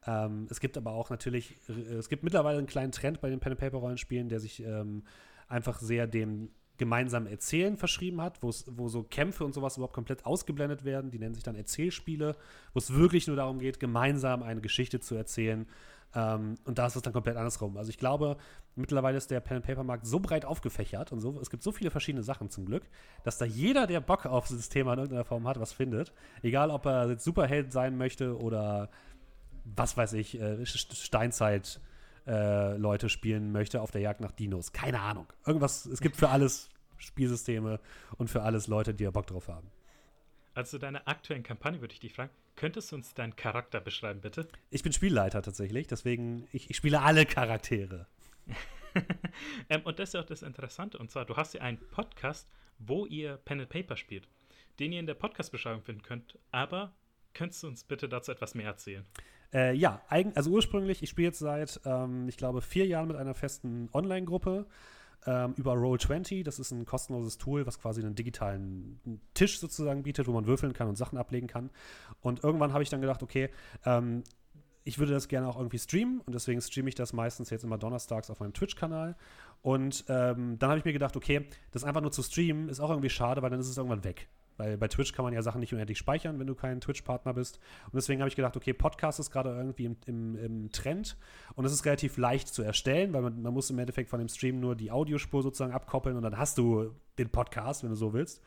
[0.05, 3.39] Ähm, es gibt aber auch natürlich, äh, es gibt mittlerweile einen kleinen Trend bei den
[3.39, 5.03] Pen and Paper Rollenspielen, der sich ähm,
[5.47, 8.51] einfach sehr dem gemeinsam Erzählen verschrieben hat, wo
[8.87, 11.11] so Kämpfe und sowas überhaupt komplett ausgeblendet werden.
[11.11, 12.35] Die nennen sich dann Erzählspiele,
[12.73, 15.67] wo es wirklich nur darum geht, gemeinsam eine Geschichte zu erzählen.
[16.15, 17.77] Ähm, und da ist es dann komplett andersrum.
[17.77, 18.37] Also ich glaube,
[18.75, 22.49] mittlerweile ist der Pen-and-Paper-Markt so breit aufgefächert und so, es gibt so viele verschiedene Sachen
[22.49, 22.83] zum Glück,
[23.23, 26.11] dass da jeder, der Bock auf dieses Thema in irgendeiner Form hat, was findet.
[26.41, 28.89] Egal, ob er jetzt Superheld sein möchte oder
[29.63, 31.79] was weiß ich, äh, Steinzeit-
[32.27, 34.71] äh, Leute spielen möchte auf der Jagd nach Dinos.
[34.71, 35.27] Keine Ahnung.
[35.45, 37.79] Irgendwas, es gibt für alles Spielsysteme
[38.17, 39.69] und für alles Leute, die ja Bock drauf haben.
[40.55, 44.47] Also deine aktuellen Kampagne würde ich dich fragen, könntest du uns deinen Charakter beschreiben, bitte?
[44.69, 48.05] Ich bin Spielleiter tatsächlich, deswegen, ich, ich spiele alle Charaktere.
[49.69, 52.47] ähm, und das ist ja auch das Interessante, und zwar, du hast ja einen Podcast,
[52.77, 54.27] wo ihr Pen and Paper spielt,
[54.79, 56.93] den ihr in der Podcast-Beschreibung finden könnt, aber
[57.33, 59.05] könntest du uns bitte dazu etwas mehr erzählen?
[59.53, 63.35] Äh, ja, also ursprünglich, ich spiele jetzt seit, ähm, ich glaube, vier Jahren mit einer
[63.35, 64.65] festen Online-Gruppe
[65.25, 66.43] ähm, über Roll20.
[66.43, 68.99] Das ist ein kostenloses Tool, was quasi einen digitalen
[69.33, 71.69] Tisch sozusagen bietet, wo man würfeln kann und Sachen ablegen kann.
[72.21, 73.49] Und irgendwann habe ich dann gedacht, okay,
[73.85, 74.23] ähm,
[74.85, 77.77] ich würde das gerne auch irgendwie streamen und deswegen streame ich das meistens jetzt immer
[77.77, 79.15] donnerstags auf meinem Twitch-Kanal.
[79.61, 82.89] Und ähm, dann habe ich mir gedacht, okay, das einfach nur zu streamen ist auch
[82.89, 84.27] irgendwie schade, weil dann ist es irgendwann weg.
[84.57, 87.59] Weil bei Twitch kann man ja Sachen nicht unendlich speichern, wenn du kein Twitch-Partner bist.
[87.85, 91.17] Und deswegen habe ich gedacht, okay, Podcast ist gerade irgendwie im, im, im, Trend
[91.55, 94.29] und es ist relativ leicht zu erstellen, weil man, man muss im Endeffekt von dem
[94.29, 98.13] Stream nur die Audiospur sozusagen abkoppeln und dann hast du den Podcast, wenn du so
[98.13, 98.41] willst.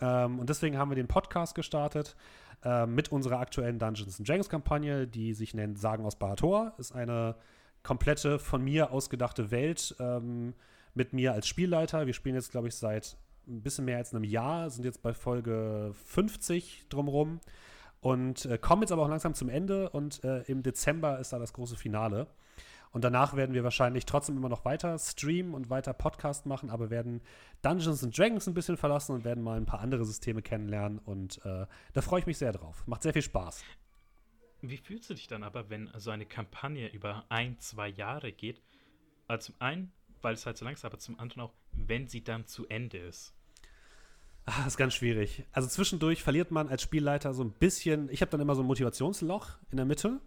[0.00, 2.16] Ähm, und deswegen haben wir den Podcast gestartet
[2.64, 6.74] äh, mit unserer aktuellen Dungeons Dragons Kampagne, die sich nennt Sagen aus Barator.
[6.78, 7.36] Ist eine
[7.82, 10.54] komplette von mir ausgedachte Welt ähm,
[10.94, 12.06] mit mir als Spielleiter.
[12.06, 13.16] Wir spielen jetzt, glaube ich, seit
[13.46, 17.40] ein bisschen mehr als einem Jahr, sind jetzt bei Folge 50 drumherum
[18.00, 21.38] und äh, kommen jetzt aber auch langsam zum Ende und äh, im Dezember ist da
[21.38, 22.26] das große Finale.
[22.92, 26.90] Und danach werden wir wahrscheinlich trotzdem immer noch weiter streamen und weiter Podcast machen, aber
[26.90, 27.20] werden
[27.62, 30.98] Dungeons and Dragons ein bisschen verlassen und werden mal ein paar andere Systeme kennenlernen.
[30.98, 32.82] Und äh, da freue ich mich sehr drauf.
[32.86, 33.62] Macht sehr viel Spaß.
[34.62, 38.60] Wie fühlst du dich dann aber, wenn so eine Kampagne über ein, zwei Jahre geht?
[39.28, 39.92] Also zum einen,
[40.22, 42.98] weil es halt so lang ist, aber zum anderen auch, wenn sie dann zu Ende
[42.98, 43.34] ist.
[44.46, 45.44] Ach, das ist ganz schwierig.
[45.52, 48.08] Also zwischendurch verliert man als Spielleiter so ein bisschen.
[48.10, 50.20] Ich habe dann immer so ein Motivationsloch in der Mitte,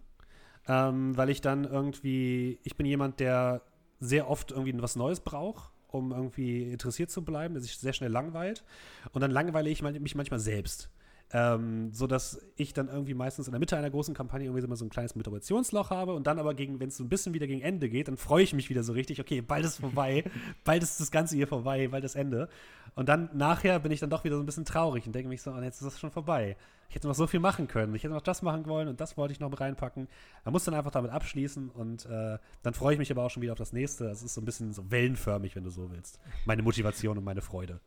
[0.66, 3.62] ähm, weil ich dann irgendwie, ich bin jemand, der
[4.00, 8.10] sehr oft irgendwie was Neues braucht, um irgendwie interessiert zu bleiben, der sich sehr schnell
[8.10, 8.64] langweilt.
[9.12, 10.90] Und dann langweile ich mich manchmal selbst.
[11.32, 14.76] Ähm, so dass ich dann irgendwie meistens in der Mitte einer großen Kampagne irgendwie immer
[14.76, 17.46] so ein kleines Motivationsloch habe und dann aber gegen, wenn es so ein bisschen wieder
[17.46, 20.24] gegen Ende geht, dann freue ich mich wieder so richtig, okay, bald ist vorbei,
[20.64, 22.48] bald ist das Ganze hier vorbei, bald das Ende.
[22.94, 25.42] Und dann nachher bin ich dann doch wieder so ein bisschen traurig und denke mich
[25.42, 26.56] so, oh, jetzt ist das schon vorbei.
[26.88, 27.94] Ich hätte noch so viel machen können.
[27.94, 30.06] Ich hätte noch das machen wollen und das wollte ich noch mit reinpacken.
[30.44, 33.42] Man muss dann einfach damit abschließen und äh, dann freue ich mich aber auch schon
[33.42, 34.06] wieder auf das nächste.
[34.06, 36.20] Es ist so ein bisschen so wellenförmig, wenn du so willst.
[36.44, 37.80] Meine Motivation und meine Freude.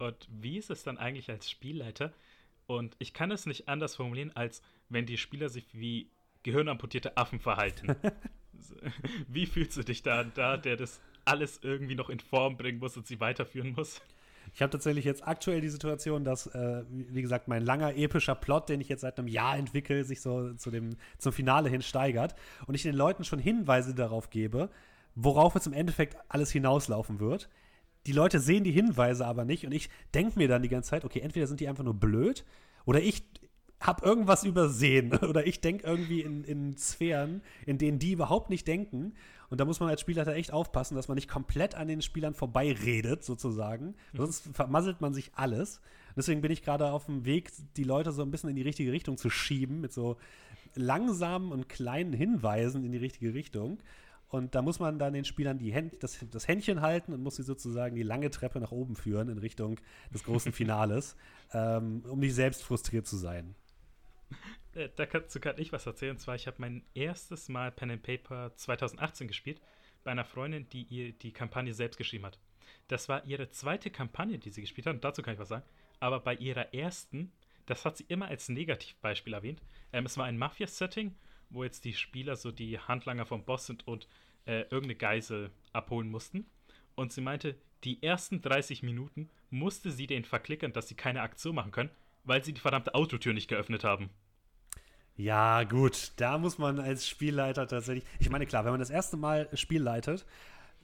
[0.00, 2.12] Und wie ist es dann eigentlich als Spielleiter?
[2.66, 6.10] Und ich kann es nicht anders formulieren, als wenn die Spieler sich wie
[6.42, 7.94] gehirnamputierte Affen verhalten.
[9.28, 12.96] wie fühlst du dich da, da, der das alles irgendwie noch in Form bringen muss
[12.96, 14.00] und sie weiterführen muss?
[14.54, 18.70] Ich habe tatsächlich jetzt aktuell die Situation, dass, äh, wie gesagt, mein langer epischer Plot,
[18.70, 22.34] den ich jetzt seit einem Jahr entwickle, sich so zu dem, zum Finale hin steigert
[22.66, 24.70] und ich den Leuten schon Hinweise darauf gebe,
[25.14, 27.50] worauf es im Endeffekt alles hinauslaufen wird
[28.06, 31.04] die Leute sehen die Hinweise aber nicht und ich denke mir dann die ganze Zeit,
[31.04, 32.44] okay, entweder sind die einfach nur blöd
[32.84, 33.22] oder ich
[33.80, 38.68] habe irgendwas übersehen oder ich denke irgendwie in, in Sphären, in denen die überhaupt nicht
[38.68, 39.14] denken.
[39.48, 42.34] Und da muss man als Spielleiter echt aufpassen, dass man nicht komplett an den Spielern
[42.34, 43.94] vorbeiredet, sozusagen.
[44.12, 44.18] Mhm.
[44.18, 45.80] Sonst vermasselt man sich alles.
[46.14, 48.92] Deswegen bin ich gerade auf dem Weg, die Leute so ein bisschen in die richtige
[48.92, 50.18] Richtung zu schieben, mit so
[50.74, 53.78] langsamen und kleinen Hinweisen in die richtige Richtung.
[54.30, 57.36] Und da muss man dann den Spielern die Händ das, das Händchen halten und muss
[57.36, 59.80] sie sozusagen die lange Treppe nach oben führen in Richtung
[60.14, 61.16] des großen Finales,
[61.52, 63.56] ähm, um nicht selbst frustriert zu sein.
[64.74, 66.12] Äh, dazu kann ich was erzählen.
[66.12, 69.60] Und zwar, ich habe mein erstes Mal Pen and Paper 2018 gespielt
[70.04, 72.38] bei einer Freundin, die ihr die Kampagne selbst geschrieben hat.
[72.86, 74.94] Das war ihre zweite Kampagne, die sie gespielt hat.
[74.94, 75.64] Und dazu kann ich was sagen.
[75.98, 77.32] Aber bei ihrer ersten,
[77.66, 79.60] das hat sie immer als Negativbeispiel erwähnt.
[79.92, 81.16] Ähm, es war ein Mafia-Setting
[81.50, 84.08] wo jetzt die Spieler so die Handlanger vom Boss sind und
[84.46, 86.46] äh, irgendeine Geisel abholen mussten.
[86.94, 91.54] Und sie meinte, die ersten 30 Minuten musste sie den verklickern, dass sie keine Aktion
[91.54, 91.90] machen können,
[92.24, 94.10] weil sie die verdammte Autotür nicht geöffnet haben.
[95.16, 98.04] Ja, gut, da muss man als Spielleiter tatsächlich.
[98.20, 100.24] Ich meine, klar, wenn man das erste Mal Spiel leitet,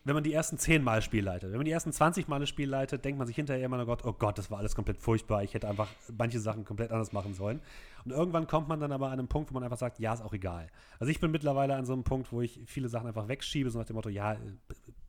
[0.06, 2.48] wenn man die ersten 10 Mal Spiel leitet, wenn man die ersten 20 Mal das
[2.48, 4.98] Spiel leitet, denkt man sich hinterher immer, oh Gott, oh Gott, das war alles komplett
[4.98, 5.42] furchtbar.
[5.42, 7.60] Ich hätte einfach manche Sachen komplett anders machen sollen.
[8.04, 10.22] Und irgendwann kommt man dann aber an einen Punkt, wo man einfach sagt, ja, ist
[10.22, 10.68] auch egal.
[11.00, 13.80] Also ich bin mittlerweile an so einem Punkt, wo ich viele Sachen einfach wegschiebe, so
[13.80, 14.36] nach dem Motto, ja,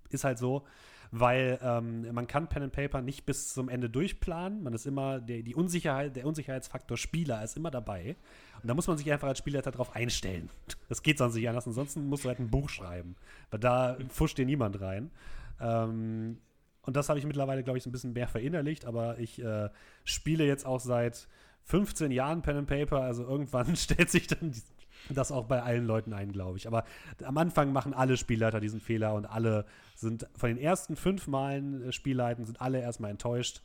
[0.09, 0.63] ist halt so
[1.11, 4.63] weil ähm, man kann Pen and Paper nicht bis zum Ende durchplanen.
[4.63, 8.15] Man ist immer, der, die Unsicherheit, der Unsicherheitsfaktor Spieler ist immer dabei.
[8.61, 10.49] Und da muss man sich einfach als Spieler darauf einstellen.
[10.89, 11.67] Das geht sonst nicht anders.
[11.67, 13.15] Ansonsten musst du halt ein Buch schreiben.
[13.51, 15.11] Weil da fuscht dir niemand rein.
[15.59, 16.37] Ähm,
[16.81, 18.85] und das habe ich mittlerweile, glaube ich, so ein bisschen mehr verinnerlicht.
[18.85, 19.69] Aber ich äh,
[20.05, 21.27] spiele jetzt auch seit
[21.63, 23.01] 15 Jahren Pen and Paper.
[23.01, 24.53] Also irgendwann stellt sich dann
[25.15, 26.67] das auch bei allen Leuten ein, glaube ich.
[26.67, 26.83] Aber
[27.23, 31.89] am Anfang machen alle Spielleiter diesen Fehler und alle sind von den ersten fünf Malen
[31.89, 33.61] äh, Spielleiten sind alle erstmal enttäuscht.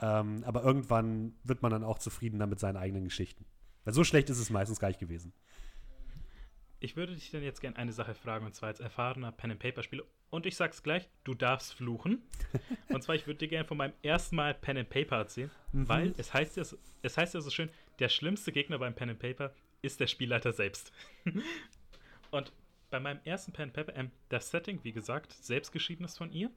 [0.00, 3.44] Ähm, aber irgendwann wird man dann auch zufriedener mit seinen eigenen Geschichten.
[3.84, 5.32] Weil so schlecht ist es meistens gar nicht gewesen.
[6.80, 10.04] Ich würde dich dann jetzt gerne eine Sache fragen, und zwar als erfahrener Pen-and-Paper-Spieler.
[10.30, 12.22] Und ich sag's gleich, du darfst fluchen.
[12.88, 15.88] und zwar, ich würde dir gerne von meinem ersten Mal Pen-and-Paper erzählen, mhm.
[15.88, 16.62] weil es heißt, ja,
[17.02, 17.68] es heißt ja so schön,
[17.98, 19.52] der schlimmste Gegner beim Pen-and-Paper
[19.82, 20.92] ist der Spielleiter selbst.
[22.30, 22.52] und
[22.90, 26.50] bei meinem ersten Pen Paper, ähm, das Setting, wie gesagt, selbstgeschriebenes von ihr,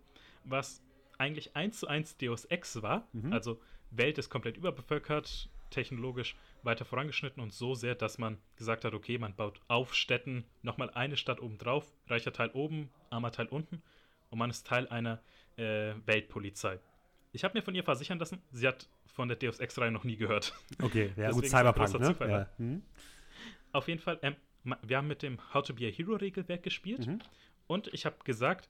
[0.44, 0.82] was
[1.18, 3.08] eigentlich eins zu eins Deus Ex war.
[3.14, 3.34] Mhm.
[3.34, 3.62] Also
[3.92, 9.18] Welt ist komplett überbevölkert, technologisch weiter vorangeschnitten und so sehr, dass man gesagt hat, okay,
[9.18, 13.82] man baut auf Städten nochmal eine Stadt oben drauf, reicher Teil oben, armer Teil unten
[14.30, 15.22] und man ist Teil einer
[15.58, 16.80] äh, Weltpolizei.
[17.32, 20.18] Ich habe mir von ihr versichern lassen, sie hat von der Deus Ex-Reihe noch nie
[20.18, 20.54] gehört.
[20.82, 22.16] Okay, ja gut, Cyberpunk, ne?
[22.30, 22.50] Ja.
[22.58, 22.82] Hm?
[23.72, 24.36] Auf jeden Fall, ähm,
[24.84, 27.20] wir haben mit dem How to be a Hero Regelwerk gespielt Mhm.
[27.68, 28.70] und ich habe gesagt,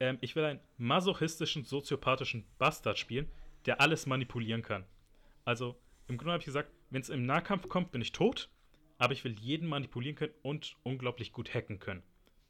[0.00, 3.28] ähm, ich will einen masochistischen, soziopathischen Bastard spielen,
[3.66, 4.84] der alles manipulieren kann.
[5.44, 5.76] Also
[6.08, 8.48] im Grunde habe ich gesagt, wenn es im Nahkampf kommt, bin ich tot,
[8.98, 12.02] aber ich will jeden manipulieren können und unglaublich gut hacken können.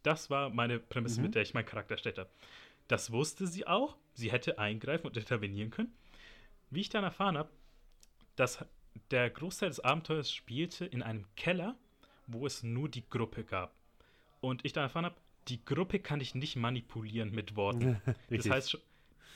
[0.03, 1.27] Das war meine Prämisse, Mhm.
[1.27, 2.31] mit der ich meinen Charakter erstellt habe.
[2.91, 3.97] Das wusste sie auch.
[4.15, 5.93] Sie hätte eingreifen und intervenieren können.
[6.71, 7.49] Wie ich dann erfahren habe,
[8.35, 8.65] dass
[9.13, 11.77] der Großteil des Abenteuers spielte in einem Keller,
[12.27, 13.73] wo es nur die Gruppe gab.
[14.41, 15.15] Und ich dann erfahren habe,
[15.47, 18.01] die Gruppe kann ich nicht manipulieren mit Worten.
[18.29, 18.81] das, heißt, schon-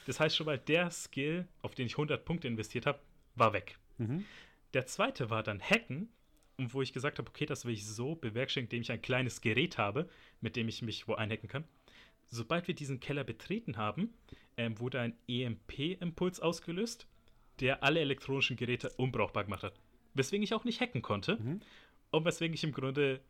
[0.07, 2.99] das heißt schon mal, der Skill, auf den ich 100 Punkte investiert habe,
[3.37, 3.79] war weg.
[3.99, 4.25] Mhm.
[4.73, 6.09] Der zweite war dann Hacken,
[6.59, 9.79] wo ich gesagt habe, okay, das will ich so bewerkstelligen, indem ich ein kleines Gerät
[9.79, 10.09] habe,
[10.41, 11.65] mit dem ich mich wo einhacken kann.
[12.35, 14.13] Sobald wir diesen Keller betreten haben,
[14.57, 17.07] ähm, wurde ein EMP-Impuls ausgelöst,
[17.61, 19.75] der alle elektronischen Geräte unbrauchbar gemacht hat.
[20.15, 21.61] Weswegen ich auch nicht hacken konnte Mhm.
[22.11, 23.21] und weswegen ich im Grunde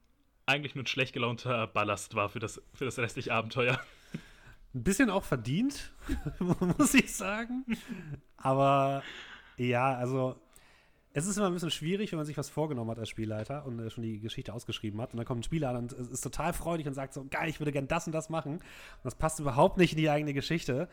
[0.47, 3.79] eigentlich nur ein schlecht gelaunter Ballast war für das, für das restliche Abenteuer.
[4.75, 5.93] Ein bisschen auch verdient,
[6.79, 7.65] muss ich sagen.
[8.37, 9.03] Aber
[9.57, 10.37] ja, also
[11.17, 13.79] es ist immer ein bisschen schwierig, wenn man sich was vorgenommen hat als Spielleiter und
[13.79, 15.13] äh, schon die Geschichte ausgeschrieben hat.
[15.13, 17.61] Und dann kommt ein Spieler an und ist total freudig und sagt so, geil, ich
[17.61, 18.55] würde gern das und das machen.
[18.55, 18.63] Und
[19.05, 20.89] das passt überhaupt nicht in die eigene Geschichte.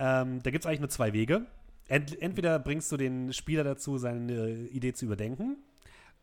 [0.00, 1.46] Ähm, da gibt es eigentlich nur zwei Wege.
[1.86, 5.56] Ent entweder bringst du den Spieler dazu, seine Idee zu überdenken,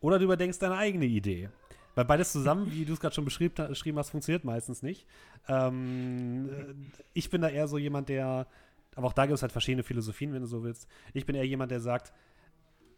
[0.00, 1.48] oder du überdenkst deine eigene Idee.
[1.94, 5.06] Weil beides zusammen, wie du es gerade schon beschrieben, beschrieben hast, funktioniert meistens nicht.
[5.48, 6.74] Ähm, äh,
[7.14, 8.46] ich bin da eher so jemand, der,
[8.94, 10.86] aber auch da gibt es halt verschiedene Philosophien, wenn du so willst.
[11.14, 12.12] Ich bin eher jemand, der sagt,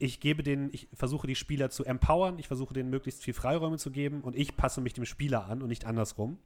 [0.00, 3.76] ich gebe den, ich versuche die Spieler zu empowern, ich versuche denen möglichst viel Freiräume
[3.76, 6.38] zu geben und ich passe mich dem Spieler an und nicht andersrum.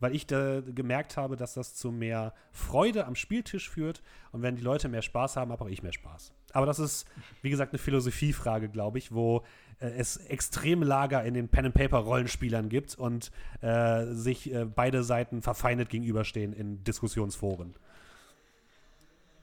[0.00, 4.56] Weil ich da gemerkt habe, dass das zu mehr Freude am Spieltisch führt und wenn
[4.56, 6.32] die Leute mehr Spaß haben, habe auch ich mehr Spaß.
[6.52, 7.06] Aber das ist,
[7.42, 9.44] wie gesagt, eine Philosophiefrage, glaube ich, wo
[9.78, 13.30] äh, es extreme Lager in den Pen-and-Paper-Rollenspielern gibt und
[13.60, 17.74] äh, sich äh, beide Seiten verfeindet gegenüberstehen in Diskussionsforen.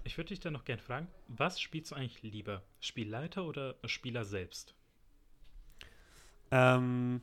[0.03, 2.61] Ich würde dich dann noch gern fragen, was spielst du eigentlich lieber?
[2.79, 4.75] Spielleiter oder Spieler selbst?
[6.51, 7.21] Ähm,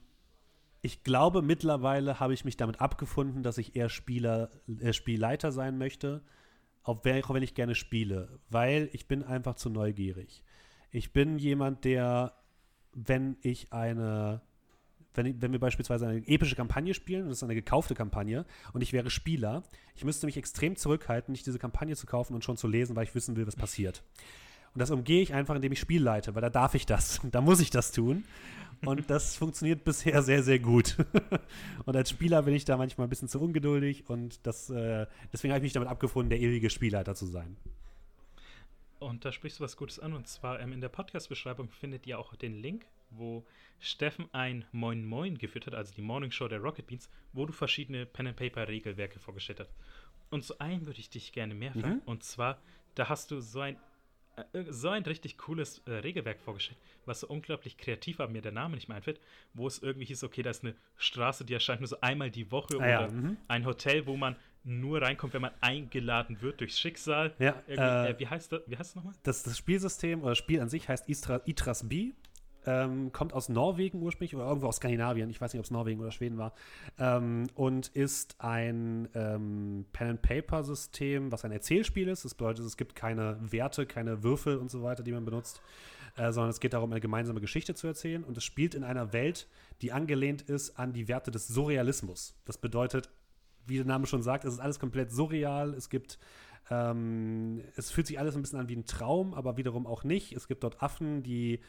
[0.82, 4.50] ich glaube, mittlerweile habe ich mich damit abgefunden, dass ich eher Spieler,
[4.80, 6.22] äh, Spielleiter sein möchte,
[6.82, 10.42] auch wenn, auch wenn ich gerne spiele, weil ich bin einfach zu neugierig.
[10.90, 12.34] Ich bin jemand, der,
[12.92, 14.40] wenn ich eine,
[15.14, 18.82] wenn, wenn wir beispielsweise eine epische Kampagne spielen, und das ist eine gekaufte Kampagne, und
[18.82, 19.62] ich wäre Spieler,
[19.94, 23.04] ich müsste mich extrem zurückhalten, nicht diese Kampagne zu kaufen und schon zu lesen, weil
[23.04, 24.02] ich wissen will, was passiert.
[24.74, 27.20] Und das umgehe ich einfach, indem ich Spiel leite, weil da darf ich das.
[27.30, 28.24] Da muss ich das tun.
[28.84, 30.96] Und das funktioniert bisher sehr, sehr gut.
[31.84, 35.52] und als Spieler bin ich da manchmal ein bisschen zu ungeduldig und das, äh, deswegen
[35.52, 37.56] habe ich mich damit abgefunden, der ewige Spielleiter zu sein.
[39.00, 40.12] Und da sprichst du was Gutes an.
[40.14, 43.44] Und zwar ähm, in der Podcast-Beschreibung findet ihr auch den Link, wo
[43.80, 47.52] Steffen ein Moin Moin geführt hat, also die Morning Show der Rocket Beans, wo du
[47.52, 49.74] verschiedene Pen-and-Paper-Regelwerke vorgestellt hast.
[50.30, 51.96] Und zu einem würde ich dich gerne mehr fragen.
[51.96, 52.02] Mhm.
[52.04, 52.58] Und zwar,
[52.94, 53.76] da hast du so ein,
[54.52, 58.52] äh, so ein richtig cooles äh, Regelwerk vorgestellt, was so unglaublich kreativ war, mir der
[58.52, 59.20] Name nicht mehr einfällt,
[59.54, 62.50] wo es irgendwie hieß, okay, da ist eine Straße, die erscheint nur so einmal die
[62.52, 63.36] Woche Ah ja, oder mhm.
[63.48, 67.34] ein Hotel, wo man nur reinkommt, wenn man eingeladen wird durchs Schicksal.
[67.38, 69.14] Ja, äh, äh, wie heißt das, wie heißt das nochmal?
[69.22, 72.12] Das, das Spielsystem oder das Spiel an sich heißt Istra, Itras B.
[72.66, 75.30] Ähm, kommt aus Norwegen ursprünglich oder irgendwo aus Skandinavien.
[75.30, 76.52] Ich weiß nicht, ob es Norwegen oder Schweden war.
[76.98, 82.24] Ähm, und ist ein ähm, Pen-and-Paper-System, was ein Erzählspiel ist.
[82.24, 85.62] Das bedeutet, es gibt keine Werte, keine Würfel und so weiter, die man benutzt,
[86.16, 88.24] äh, sondern es geht darum, eine gemeinsame Geschichte zu erzählen.
[88.24, 89.48] Und es spielt in einer Welt,
[89.80, 92.34] die angelehnt ist an die Werte des Surrealismus.
[92.44, 93.08] Das bedeutet,
[93.66, 95.74] wie der Name schon sagt, es ist alles komplett surreal.
[95.74, 96.18] Es gibt
[96.70, 100.32] ähm, es fühlt sich alles ein bisschen an wie ein Traum, aber wiederum auch nicht.
[100.32, 101.60] Es gibt dort Affen, die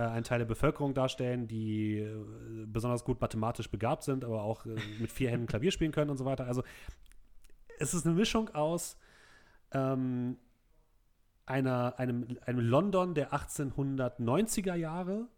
[0.00, 4.64] äh, einen Teil der Bevölkerung darstellen, die äh, besonders gut mathematisch begabt sind, aber auch
[4.64, 6.46] äh, mit vier Händen Klavier spielen können und so weiter.
[6.46, 6.62] Also
[7.78, 8.96] es ist eine Mischung aus
[9.72, 10.38] ähm,
[11.44, 15.28] einer, einem, einem London der 1890er Jahre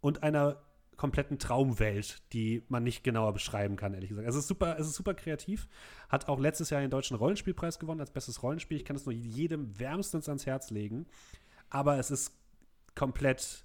[0.00, 0.60] und einer
[0.96, 4.28] kompletten Traumwelt, die man nicht genauer beschreiben kann, ehrlich gesagt.
[4.28, 5.68] Es ist super, es ist super kreativ.
[6.08, 8.76] Hat auch letztes Jahr den deutschen Rollenspielpreis gewonnen als bestes Rollenspiel.
[8.76, 11.06] Ich kann es nur jedem wärmstens ans Herz legen.
[11.70, 12.36] Aber es ist
[12.94, 13.64] komplett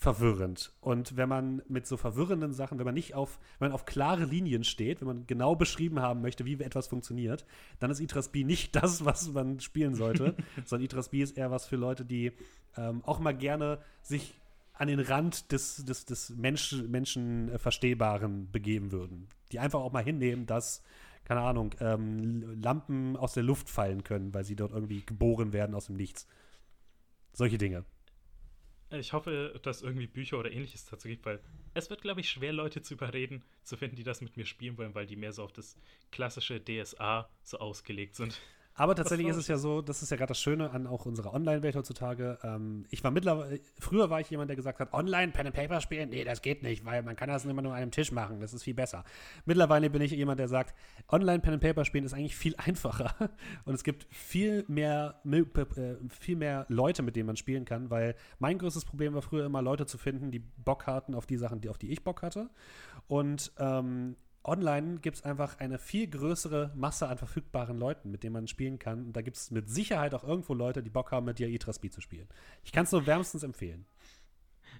[0.00, 0.72] verwirrend.
[0.80, 4.24] Und wenn man mit so verwirrenden Sachen, wenn man nicht auf, wenn man auf klare
[4.24, 7.44] Linien steht, wenn man genau beschrieben haben möchte, wie etwas funktioniert,
[7.80, 10.34] dann ist Itras B nicht das, was man spielen sollte,
[10.64, 12.32] sondern Itras B ist eher was für Leute, die
[12.78, 14.40] ähm, auch mal gerne sich
[14.72, 19.28] an den Rand des, des, des Mensch, Menschenverstehbaren begeben würden.
[19.52, 20.82] Die einfach auch mal hinnehmen, dass,
[21.24, 25.74] keine Ahnung, ähm, Lampen aus der Luft fallen können, weil sie dort irgendwie geboren werden
[25.74, 26.26] aus dem Nichts.
[27.34, 27.84] Solche Dinge.
[28.90, 31.40] Ich hoffe, dass irgendwie Bücher oder ähnliches dazu gibt, weil
[31.74, 34.76] es wird, glaube ich, schwer, Leute zu überreden, zu finden, die das mit mir spielen
[34.78, 35.76] wollen, weil die mehr so auf das
[36.10, 38.40] klassische DSA so ausgelegt sind.
[38.80, 41.34] Aber tatsächlich ist es ja so, das ist ja gerade das Schöne an auch unserer
[41.34, 42.38] Online-Welt heutzutage.
[42.42, 45.82] Ähm, ich war mittlerweile, früher war ich jemand, der gesagt hat, online Pen and Paper
[45.82, 48.40] spielen, nee, das geht nicht, weil man kann das immer nur an einem Tisch machen,
[48.40, 49.04] das ist viel besser.
[49.44, 50.74] Mittlerweile bin ich jemand, der sagt,
[51.10, 53.30] online Pen and Paper spielen ist eigentlich viel einfacher
[53.66, 58.14] und es gibt viel mehr, äh, viel mehr Leute, mit denen man spielen kann, weil
[58.38, 61.60] mein größtes Problem war früher immer Leute zu finden, die Bock hatten auf die Sachen,
[61.60, 62.48] die, auf die ich Bock hatte.
[63.08, 68.32] Und ähm, online gibt es einfach eine viel größere Masse an verfügbaren Leuten, mit denen
[68.32, 69.06] man spielen kann.
[69.06, 71.72] Und da gibt es mit Sicherheit auch irgendwo Leute, die Bock haben, mit dir Itra
[71.72, 72.28] Speed zu spielen.
[72.64, 73.86] Ich kann es nur wärmstens empfehlen.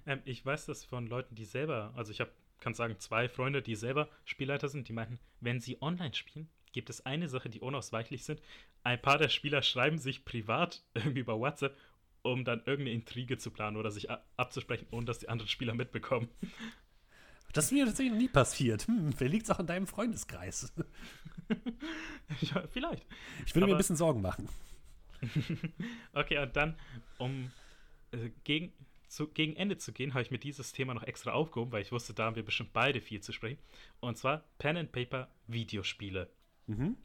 [0.05, 3.61] Ähm, ich weiß das von Leuten, die selber, also ich habe, kann sagen, zwei Freunde,
[3.61, 7.59] die selber Spielleiter sind, die meinten, wenn sie online spielen, gibt es eine Sache, die
[7.59, 8.41] unausweichlich sind.
[8.83, 11.77] Ein paar der Spieler schreiben sich privat irgendwie über WhatsApp,
[12.23, 16.29] um dann irgendeine Intrige zu planen oder sich abzusprechen, ohne dass die anderen Spieler mitbekommen.
[17.53, 18.87] Das ist mir tatsächlich noch nie passiert.
[18.87, 20.71] Hm, vielleicht liegt es auch in deinem Freundeskreis.
[22.41, 23.05] ja, vielleicht.
[23.45, 24.47] Ich würde mir ein bisschen Sorgen machen.
[26.13, 26.77] okay, und dann,
[27.17, 27.51] um
[28.11, 28.71] äh, gegen,
[29.07, 31.91] zu, gegen Ende zu gehen, habe ich mir dieses Thema noch extra aufgehoben, weil ich
[31.91, 33.59] wusste, da haben wir bestimmt beide viel zu sprechen.
[33.99, 36.29] Und zwar Pen and Paper Videospiele.
[36.67, 36.97] Mhm.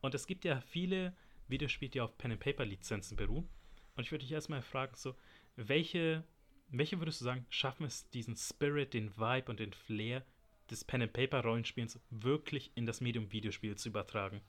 [0.00, 1.14] Und es gibt ja viele
[1.48, 3.48] Videospiele, die auf Pen and Paper Lizenzen beruhen.
[3.96, 5.14] Und ich würde dich erstmal fragen, so,
[5.56, 6.24] welche
[6.68, 10.24] welche würdest du sagen, schaffen es, diesen Spirit, den Vibe und den Flair
[10.70, 14.40] des Pen-and-Paper-Rollenspiels wirklich in das Medium Videospiel zu übertragen?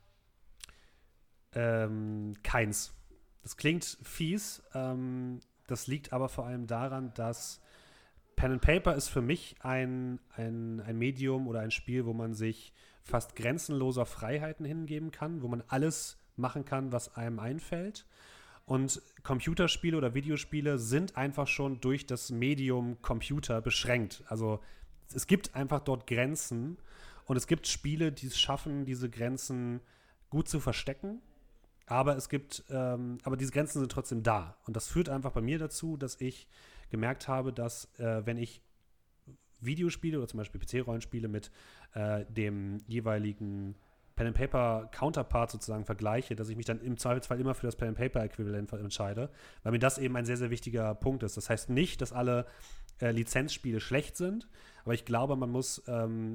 [1.53, 2.93] Ähm, keins.
[3.43, 4.63] Das klingt fies.
[4.73, 7.61] Ähm, das liegt aber vor allem daran, dass
[8.35, 12.33] Pen and Paper ist für mich ein, ein, ein Medium oder ein Spiel, wo man
[12.33, 18.05] sich fast grenzenloser Freiheiten hingeben kann, wo man alles machen kann, was einem einfällt.
[18.67, 24.25] Und Computerspiele oder Videospiele sind einfach schon durch das Medium Computer beschränkt.
[24.27, 24.59] Also
[25.15, 26.77] es gibt einfach dort Grenzen
[27.23, 29.79] und es gibt Spiele, die es schaffen, diese Grenzen
[30.29, 31.21] gut zu verstecken.
[31.85, 34.57] Aber es gibt, ähm, aber diese Grenzen sind trotzdem da.
[34.65, 36.45] Und das führt einfach bei mir dazu, dass ich
[36.89, 38.61] gemerkt habe, dass äh, wenn ich
[39.61, 41.51] Videospiele oder zum Beispiel PC-Rollenspiele mit
[41.93, 43.75] äh, dem jeweiligen
[44.17, 47.77] Pen and Paper Counterpart sozusagen vergleiche, dass ich mich dann im Zweifelsfall immer für das
[47.77, 49.29] Pen and Paper Äquivalent entscheide,
[49.63, 51.37] weil mir das eben ein sehr sehr wichtiger Punkt ist.
[51.37, 52.45] Das heißt nicht, dass alle
[52.99, 54.49] äh, Lizenzspiele schlecht sind,
[54.83, 56.33] aber ich glaube, man muss ähm,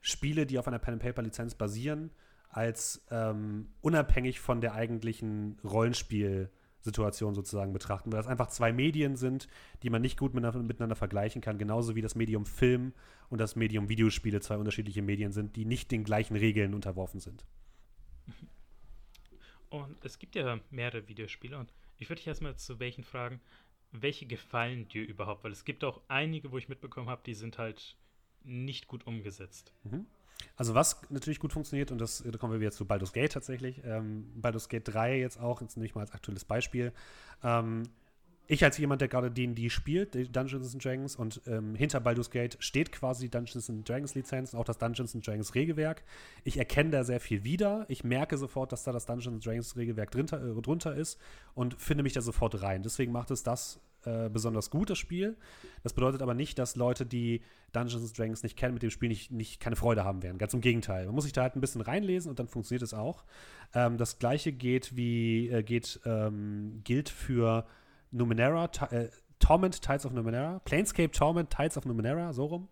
[0.00, 2.10] Spiele, die auf einer Pen and Paper Lizenz basieren,
[2.48, 6.50] als ähm, unabhängig von der eigentlichen Rollenspiel
[6.80, 9.48] Situation sozusagen betrachten, weil das einfach zwei Medien sind,
[9.82, 12.92] die man nicht gut miteinander, vergleichen kann, genauso wie das Medium Film
[13.28, 17.44] und das Medium Videospiele zwei unterschiedliche Medien sind, die nicht den gleichen Regeln unterworfen sind.
[19.70, 23.40] Und es gibt ja mehrere Videospiele und ich würde dich erstmal zu welchen fragen,
[23.92, 25.44] welche gefallen dir überhaupt?
[25.44, 27.96] Weil es gibt auch einige, wo ich mitbekommen habe, die sind halt
[28.44, 29.72] nicht gut umgesetzt.
[29.84, 30.06] Mhm.
[30.56, 33.82] Also was natürlich gut funktioniert, und das, da kommen wir wieder zu Baldur's Gate tatsächlich,
[33.84, 36.92] ähm, Baldur's Gate 3 jetzt auch, jetzt nehme ich mal als aktuelles Beispiel.
[37.42, 37.84] Ähm,
[38.50, 42.56] ich als jemand, der gerade D&D spielt, Dungeons and Dragons, und ähm, hinter Baldur's Gate
[42.60, 46.02] steht quasi die Dungeons and Dragons Lizenz und auch das Dungeons and Dragons Regelwerk.
[46.44, 47.84] Ich erkenne da sehr viel wieder.
[47.88, 51.20] Ich merke sofort, dass da das Dungeons and Dragons Regelwerk drunter, äh, drunter ist
[51.54, 52.82] und finde mich da sofort rein.
[52.82, 55.36] Deswegen macht es das äh, besonders gut, das Spiel.
[55.82, 57.42] Das bedeutet aber nicht, dass Leute, die
[57.72, 60.38] Dungeons Dragons nicht kennen, mit dem Spiel nicht, nicht keine Freude haben werden.
[60.38, 61.06] Ganz im Gegenteil.
[61.06, 63.24] Man muss sich da halt ein bisschen reinlesen und dann funktioniert es auch.
[63.74, 67.66] Ähm, das gleiche geht wie äh, geht, ähm, gilt für
[68.10, 72.68] Numenera, äh, Torment Tides of Numenera, Planescape Torment Tides of Numenera, so rum.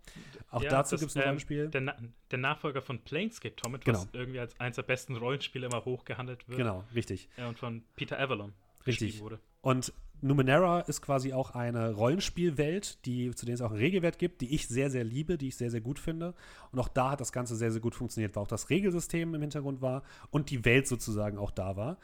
[0.50, 1.68] Auch ja, dazu gibt es ein ähm, Rollenspiel.
[1.68, 1.96] Der, Na
[2.30, 3.98] der, Nachfolger von Planescape Torment, genau.
[3.98, 6.58] was irgendwie als eines der besten Rollenspiele immer hochgehandelt wird.
[6.58, 7.28] Genau, richtig.
[7.36, 8.52] Ja, und von Peter Avalon
[8.86, 9.20] richtig.
[9.20, 9.38] wurde.
[9.60, 14.40] Und Numenera ist quasi auch eine Rollenspielwelt, die, zu der es auch einen Regelwert gibt,
[14.40, 16.34] die ich sehr, sehr liebe, die ich sehr, sehr gut finde.
[16.72, 19.40] Und auch da hat das Ganze sehr, sehr gut funktioniert, weil auch das Regelsystem im
[19.40, 21.98] Hintergrund war und die Welt sozusagen auch da war.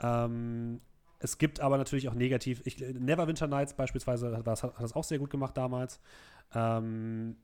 [0.00, 0.80] Ähm,
[1.20, 5.04] es gibt aber natürlich auch negativ, ich, Neverwinter Nights beispielsweise hat das, hat das auch
[5.04, 6.00] sehr gut gemacht damals.
[6.54, 7.36] Ähm,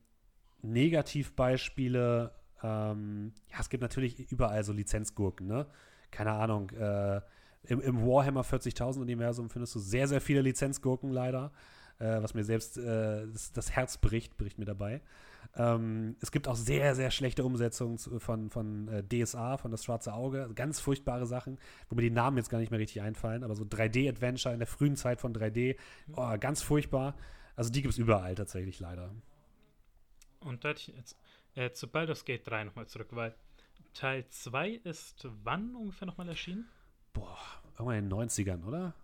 [0.62, 5.66] Negativbeispiele, ähm, ja, es gibt natürlich überall so Lizenzgurken, ne?
[6.11, 7.20] Keine Ahnung, äh,
[7.66, 11.52] im, im Warhammer 40.000 Universum findest du sehr, sehr viele Lizenzgurken leider,
[11.98, 15.00] äh, was mir selbst äh, das, das, Herz bricht, bricht mir dabei.
[15.56, 20.12] Ähm, es gibt auch sehr, sehr schlechte Umsetzungen von, von äh, DSA, von das schwarze
[20.12, 21.58] Auge, also ganz furchtbare Sachen,
[21.88, 24.66] wo mir die Namen jetzt gar nicht mehr richtig einfallen, aber so 3D-Adventure in der
[24.66, 25.76] frühen Zeit von 3D,
[26.16, 27.14] oh, ganz furchtbar.
[27.56, 29.14] Also die gibt es überall tatsächlich leider.
[30.40, 31.16] Und da hätte ich jetzt
[31.54, 33.34] äh, zu Baldur's Gate 3 nochmal zurück, weil
[33.94, 36.68] Teil 2 ist wann ungefähr nochmal erschienen?
[37.14, 37.38] Boah,
[37.72, 38.94] irgendwann in den 90ern, oder?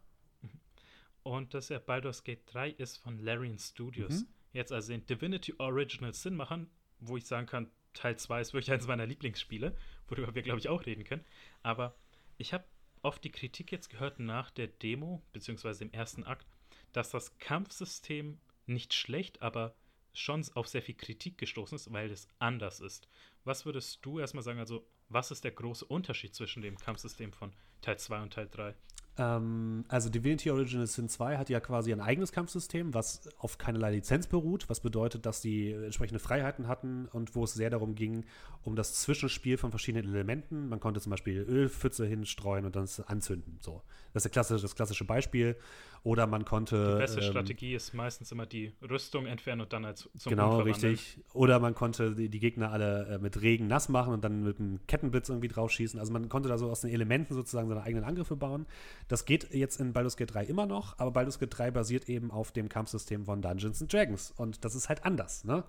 [1.22, 4.22] Und das ja Baldur's Gate 3 ist von Larian Studios.
[4.22, 4.28] Mhm.
[4.52, 8.70] Jetzt also den Divinity Original Sin machen, wo ich sagen kann, Teil 2 ist wirklich
[8.70, 9.76] eines meiner Lieblingsspiele,
[10.08, 11.24] worüber wir, glaube ich, auch reden können.
[11.62, 11.94] Aber
[12.38, 12.64] ich habe
[13.02, 16.46] oft die Kritik jetzt gehört nach der Demo, beziehungsweise im ersten Akt,
[16.92, 19.74] dass das Kampfsystem nicht schlecht, aber
[20.12, 23.08] schon auf sehr viel Kritik gestoßen ist, weil es anders ist.
[23.44, 27.52] Was würdest du erstmal sagen, also was ist der große Unterschied zwischen dem Kampfsystem von
[27.82, 28.74] Teil 2 und Teil 3?
[29.21, 33.91] Ähm, also Divinity Original Sin 2 hat ja quasi ein eigenes Kampfsystem, was auf keinerlei
[33.93, 38.25] Lizenz beruht, was bedeutet, dass die entsprechende Freiheiten hatten und wo es sehr darum ging,
[38.62, 40.71] um das Zwischenspiel von verschiedenen Elementen.
[40.71, 43.59] Man konnte zum Beispiel Ölpfütze hinstreuen und dann anzünden.
[43.61, 43.83] So.
[44.14, 45.57] Das ist klassische, das klassische Beispiel.
[46.03, 46.95] Oder man konnte.
[46.95, 50.61] Die beste ähm, Strategie ist meistens immer die Rüstung entfernen und dann als zum Genau,
[50.61, 51.18] richtig.
[51.35, 54.59] Oder man konnte die, die Gegner alle äh, mit Regen nass machen und dann mit
[54.59, 56.01] einem Kettenblitz irgendwie draufschießen.
[56.01, 58.64] Also man konnte da so aus den Elementen sozusagen seine eigenen Angriffe bauen.
[59.11, 62.30] Das geht jetzt in Baldur's Gate 3 immer noch, aber Baldur's Gate 3 basiert eben
[62.30, 64.30] auf dem Kampfsystem von Dungeons and Dragons.
[64.36, 65.64] Und das ist halt anders, ne?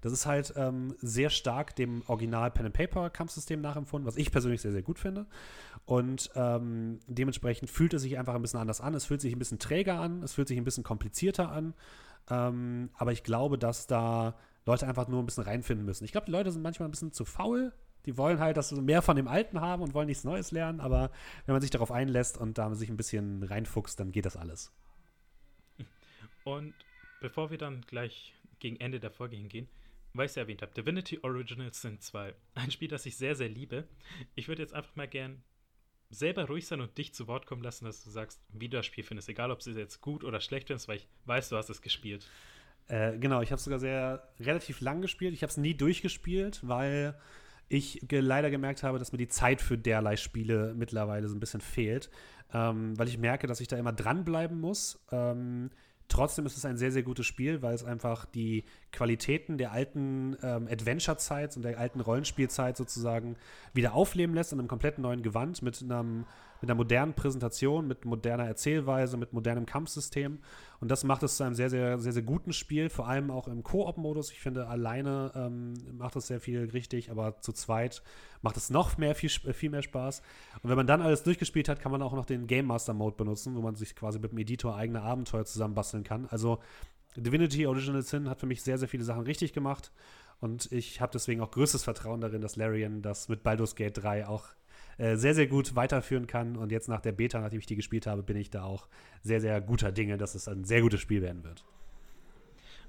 [0.00, 4.32] Das ist halt ähm, sehr stark dem Original Pen and Paper Kampfsystem nachempfunden, was ich
[4.32, 5.26] persönlich sehr, sehr gut finde.
[5.84, 8.94] Und ähm, dementsprechend fühlt es sich einfach ein bisschen anders an.
[8.94, 11.74] Es fühlt sich ein bisschen träger an, es fühlt sich ein bisschen komplizierter an.
[12.28, 14.34] Ähm, aber ich glaube, dass da
[14.66, 16.04] Leute einfach nur ein bisschen reinfinden müssen.
[16.04, 17.72] Ich glaube, die Leute sind manchmal ein bisschen zu faul.
[18.06, 20.80] Die wollen halt, dass sie mehr von dem Alten haben und wollen nichts Neues lernen.
[20.80, 21.10] Aber
[21.46, 24.72] wenn man sich darauf einlässt und da sich ein bisschen reinfuchst, dann geht das alles.
[26.44, 26.74] Und
[27.20, 29.68] bevor wir dann gleich gegen Ende der Folge hingehen,
[30.14, 32.34] weil ich es ja erwähnt habe, Divinity Originals sind 2.
[32.54, 33.86] Ein Spiel, das ich sehr, sehr liebe.
[34.34, 35.42] Ich würde jetzt einfach mal gern
[36.10, 38.86] selber ruhig sein und dich zu Wort kommen lassen, dass du sagst, wie du das
[38.86, 39.28] Spiel findest.
[39.28, 42.28] Egal, ob es jetzt gut oder schlecht findest, weil ich weiß, du hast es gespielt.
[42.88, 45.32] Äh, genau, ich habe sogar sehr relativ lang gespielt.
[45.32, 47.16] Ich habe es nie durchgespielt, weil
[47.70, 51.40] ich ge leider gemerkt habe, dass mir die Zeit für derlei Spiele mittlerweile so ein
[51.40, 52.10] bisschen fehlt.
[52.52, 55.00] Ähm, weil ich merke, dass ich da immer dranbleiben muss.
[55.12, 55.70] Ähm,
[56.10, 60.36] Trotzdem ist es ein sehr, sehr gutes Spiel, weil es einfach die Qualitäten der alten
[60.42, 63.36] ähm, Adventure-Zeit und der alten Rollenspielzeit sozusagen
[63.74, 66.26] wieder aufleben lässt in einem komplett neuen Gewand mit, einem,
[66.60, 70.38] mit einer modernen Präsentation, mit moderner Erzählweise, mit modernem Kampfsystem.
[70.80, 73.48] Und das macht es zu einem sehr, sehr, sehr, sehr guten Spiel, vor allem auch
[73.48, 74.30] im Koop-Modus.
[74.32, 78.02] Ich finde, alleine ähm, macht es sehr viel richtig, aber zu zweit
[78.42, 80.22] macht es noch mehr, viel, viel mehr Spaß.
[80.62, 83.16] Und wenn man dann alles durchgespielt hat, kann man auch noch den Game Master Mode
[83.16, 86.26] benutzen, wo man sich quasi mit dem Editor eigene Abenteuer zusammenbasteln kann.
[86.26, 86.60] Also
[87.16, 89.92] Divinity Original Sin hat für mich sehr, sehr viele Sachen richtig gemacht.
[90.40, 94.26] Und ich habe deswegen auch größtes Vertrauen darin, dass Larian das mit Baldur's Gate 3
[94.26, 94.46] auch
[95.00, 96.56] äh, sehr, sehr gut weiterführen kann.
[96.56, 98.86] Und jetzt nach der Beta, nachdem ich die gespielt habe, bin ich da auch
[99.22, 101.64] sehr, sehr guter Dinge, dass es ein sehr gutes Spiel werden wird.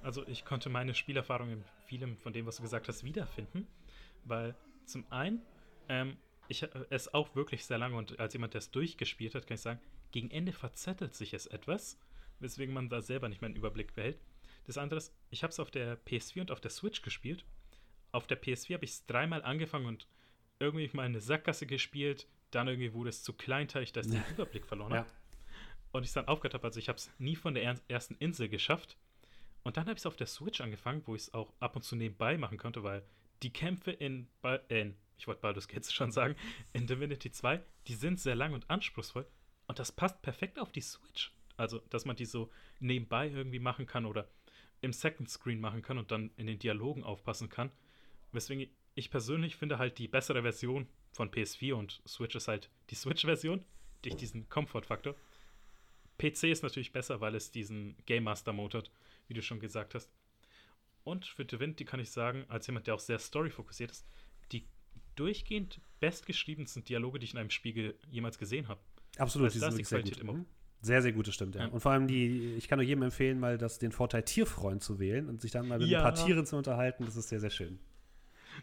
[0.04, 3.66] Also ich konnte meine Spielerfahrung in vielem von dem, was du gesagt hast, wiederfinden,
[4.26, 4.56] weil
[4.86, 5.42] zum einen,
[5.88, 6.18] ähm,
[6.50, 9.62] ich es auch wirklich sehr lange und als jemand, der es durchgespielt hat, kann ich
[9.62, 9.80] sagen,
[10.12, 11.98] gegen Ende verzettelt sich es etwas,
[12.42, 14.20] weswegen man da selber nicht mehr einen Überblick behält.
[14.66, 17.46] Das andere ist, ich habe es auf der PS4 und auf der Switch gespielt.
[18.12, 20.08] Auf der PS4 habe ich es dreimal angefangen und
[20.62, 22.28] irgendwie mal eine Sackgasse gespielt.
[22.52, 25.08] Dann irgendwie wurde es zu kleinteilig, dass ich den Überblick verloren habe.
[25.10, 25.16] Ja.
[25.92, 28.48] Und ich dann aufgehört habe, also ich habe es nie von der er- ersten Insel
[28.50, 28.98] geschafft.
[29.64, 31.84] Und dann habe ich es auf der Switch angefangen, wo ich es auch ab und
[31.84, 33.04] zu nebenbei machen konnte, weil
[33.44, 36.36] die Kämpfe in, Ba- äh, ich wollte Baldur's Gate schon sagen,
[36.74, 39.28] in Divinity 2, die sind sehr lang und anspruchsvoll.
[39.68, 41.32] Und das passt perfekt auf die Switch.
[41.58, 42.50] Also, dass man die so
[42.80, 44.28] nebenbei irgendwie machen kann oder
[44.82, 47.72] im Second Screen machen kann und dann in den Dialogen aufpassen kann.
[48.32, 52.96] Weswegen ich persönlich finde halt die bessere Version von PS4 und Switch ist halt die
[52.96, 53.64] Switch-Version
[54.02, 55.16] durch diesen Komfortfaktor.
[56.18, 58.92] PC ist natürlich besser, weil es diesen Game Master Mode hat,
[59.28, 60.10] wie du schon gesagt hast.
[61.04, 64.06] Und für Divinity kann ich sagen, als jemand, der auch sehr story-fokussiert ist,
[64.52, 64.68] die
[65.16, 68.80] durchgehend bestgeschriebensten Dialoge, die ich in einem Spiel ge jemals gesehen habe.
[69.18, 70.18] Absolut, Also die sind die sehr gut.
[70.18, 70.46] immer- Mhm.
[70.84, 71.62] Sehr, sehr gute, stimmt, ja.
[71.62, 71.68] Ja.
[71.68, 75.00] Und vor allem die, ich kann nur jedem empfehlen, mal das, den Vorteil Tierfreund zu
[75.00, 76.00] wählen und sich dann mal mit Ja.
[76.00, 77.06] ein paar Tieren zu unterhalten.
[77.06, 77.80] Das ist sehr, sehr schön.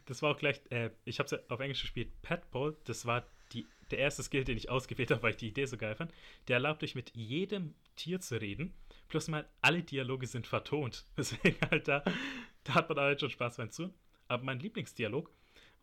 [0.06, 3.66] Das war auch gleich, äh, ich habe es auf Englisch gespielt, Petball, das war die,
[3.90, 6.12] der erste Skill, den ich ausgewählt habe, weil ich die Idee so geil fand.
[6.48, 8.74] Der erlaubt euch mit jedem Tier zu reden,
[9.08, 11.04] plus mal alle Dialoge sind vertont.
[11.16, 12.04] Deswegen halt da,
[12.64, 13.94] da hat man halt schon Spaß beim Zuhören.
[14.28, 15.30] Aber mein Lieblingsdialog,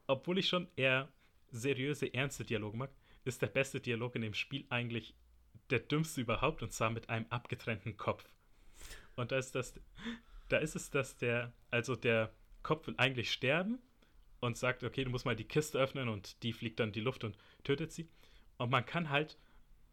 [0.08, 1.10] obwohl ich schon eher
[1.52, 2.92] seriöse, ernste Dialoge mag,
[3.24, 5.16] ist der beste Dialog in dem Spiel eigentlich
[5.72, 8.24] der dümmste überhaupt und zwar mit einem abgetrennten Kopf.
[9.16, 9.74] Und da ist das,
[10.50, 12.32] da ist es, dass der, also der
[12.62, 13.80] Kopf will eigentlich sterben
[14.46, 17.02] und sagt, okay, du musst mal die Kiste öffnen und die fliegt dann in die
[17.02, 18.08] Luft und tötet sie.
[18.58, 19.38] Und man kann halt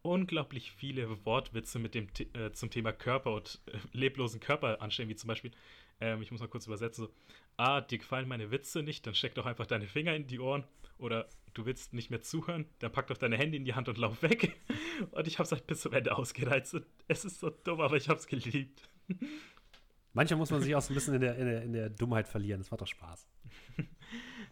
[0.01, 5.15] unglaublich viele Wortwitze mit dem äh, zum Thema Körper und äh, leblosen Körper anstellen, wie
[5.15, 5.51] zum Beispiel,
[6.01, 7.13] ähm, ich muss mal kurz übersetzen, so,
[7.57, 10.65] ah, dir gefallen meine Witze nicht, dann steck doch einfach deine Finger in die Ohren
[10.97, 13.97] oder du willst nicht mehr zuhören, dann pack doch deine Hände in die Hand und
[13.97, 14.55] lauf weg.
[15.11, 16.79] Und ich hab's halt bis zum Ende ausgereizt.
[17.07, 18.87] Es ist so dumm, aber ich hab's geliebt.
[20.13, 22.27] Manchmal muss man sich auch so ein bisschen in der, in der, in der Dummheit
[22.27, 22.61] verlieren.
[22.61, 23.27] Das macht doch Spaß.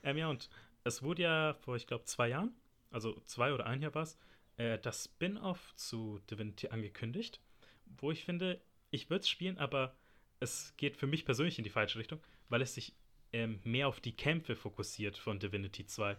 [0.04, 0.50] ähm, ja, und
[0.84, 2.56] es wurde ja vor, ich glaube, zwei Jahren,
[2.90, 4.18] also zwei oder ein Jahr war es,
[4.58, 7.40] äh, das Spin-off zu Divinity angekündigt,
[7.86, 9.96] wo ich finde, ich würde es spielen, aber
[10.40, 12.96] es geht für mich persönlich in die falsche Richtung, weil es sich
[13.34, 16.18] ähm, mehr auf die Kämpfe fokussiert von Divinity 2.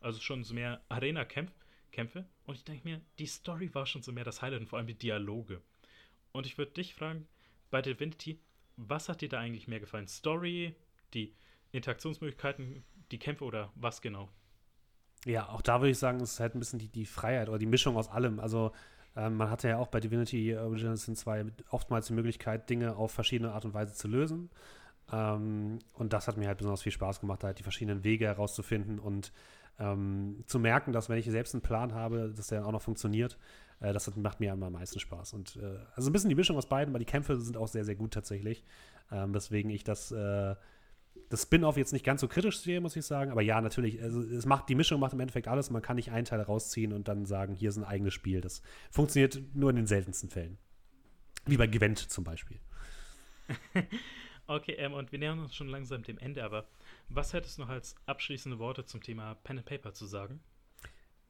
[0.00, 2.26] Also schon so mehr Arena-Kämpfe.
[2.44, 4.88] Und ich denke mir, die Story war schon so mehr das Highlight und vor allem
[4.88, 5.62] die Dialoge.
[6.32, 7.26] Und ich würde dich fragen,
[7.70, 8.40] bei Divinity,
[8.76, 10.08] was hat dir da eigentlich mehr gefallen?
[10.08, 10.74] Story,
[11.14, 11.34] die
[11.72, 14.28] Interaktionsmöglichkeiten, die Kämpfe oder was genau?
[15.26, 17.58] Ja, auch da würde ich sagen, es ist halt ein bisschen die, die Freiheit oder
[17.58, 18.40] die Mischung aus allem.
[18.40, 18.72] Also
[19.16, 23.12] ähm, man hatte ja auch bei Divinity Original Sin 2 oftmals die Möglichkeit, Dinge auf
[23.12, 24.50] verschiedene Art und Weise zu lösen.
[25.12, 28.98] Ähm, und das hat mir halt besonders viel Spaß gemacht, halt die verschiedenen Wege herauszufinden
[28.98, 29.32] und
[29.78, 33.38] ähm, zu merken, dass wenn ich selbst einen Plan habe, dass der auch noch funktioniert,
[33.80, 35.32] äh, das macht mir am meisten Spaß.
[35.32, 37.84] Und äh, also ein bisschen die Mischung aus beiden, weil die Kämpfe sind auch sehr,
[37.84, 38.62] sehr gut tatsächlich.
[39.10, 40.54] Ähm, weswegen ich das, äh,
[41.30, 43.30] das Spin-off jetzt nicht ganz so kritisch sehe, muss ich sagen.
[43.30, 45.70] Aber ja, natürlich, also es macht, die Mischung macht im Endeffekt alles.
[45.70, 48.40] Man kann nicht einen Teil rausziehen und dann sagen, hier ist ein eigenes Spiel.
[48.40, 50.58] Das funktioniert nur in den seltensten Fällen.
[51.46, 52.58] Wie bei Gwent zum Beispiel.
[54.46, 56.66] okay, ähm, und wir nähern uns schon langsam dem Ende, aber
[57.08, 60.40] was hättest du noch als abschließende Worte zum Thema Pen and Paper zu sagen?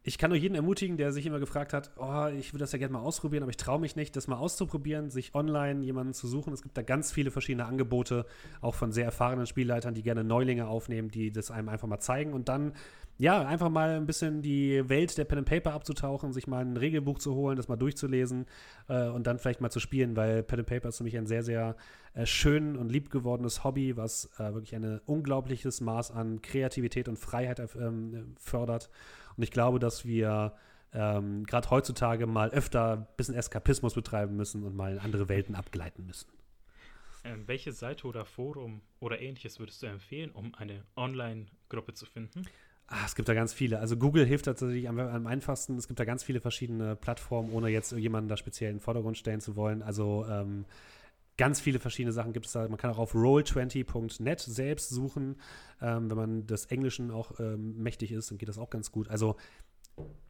[0.03, 2.79] Ich kann nur jeden ermutigen, der sich immer gefragt hat, oh, ich würde das ja
[2.79, 6.27] gerne mal ausprobieren, aber ich traue mich nicht, das mal auszuprobieren, sich online jemanden zu
[6.27, 6.55] suchen.
[6.55, 8.25] Es gibt da ganz viele verschiedene Angebote,
[8.63, 12.33] auch von sehr erfahrenen Spielleitern, die gerne Neulinge aufnehmen, die das einem einfach mal zeigen
[12.33, 12.73] und dann
[13.19, 16.79] ja, einfach mal ein bisschen die Welt der Pen and Paper abzutauchen, sich mal ein
[16.79, 18.47] Regelbuch zu holen, das mal durchzulesen
[18.89, 21.27] äh, und dann vielleicht mal zu spielen, weil Pen and Paper ist für mich ein
[21.27, 21.77] sehr, sehr
[22.15, 27.19] äh, schön und lieb gewordenes Hobby, was äh, wirklich ein unglaubliches Maß an Kreativität und
[27.19, 28.89] Freiheit ähm, fördert.
[29.37, 30.55] Und ich glaube, dass wir
[30.93, 35.55] ähm, gerade heutzutage mal öfter ein bisschen Eskapismus betreiben müssen und mal in andere Welten
[35.55, 36.29] abgleiten müssen.
[37.23, 42.47] Ähm, welche Seite oder Forum oder ähnliches würdest du empfehlen, um eine Online-Gruppe zu finden?
[42.87, 43.79] Ah, es gibt da ganz viele.
[43.79, 45.77] Also Google hilft tatsächlich am, am, einfachsten.
[45.77, 49.17] Es gibt da ganz viele verschiedene Plattformen, ohne jetzt jemanden da speziell in den Vordergrund
[49.17, 49.83] stellen zu wollen.
[49.83, 50.65] Also ähm,
[51.41, 52.69] ganz viele verschiedene Sachen gibt es da.
[52.69, 55.37] Man kann auch auf roll20.net selbst suchen.
[55.81, 59.09] Ähm, wenn man des Englischen auch ähm, mächtig ist, dann geht das auch ganz gut.
[59.09, 59.37] Also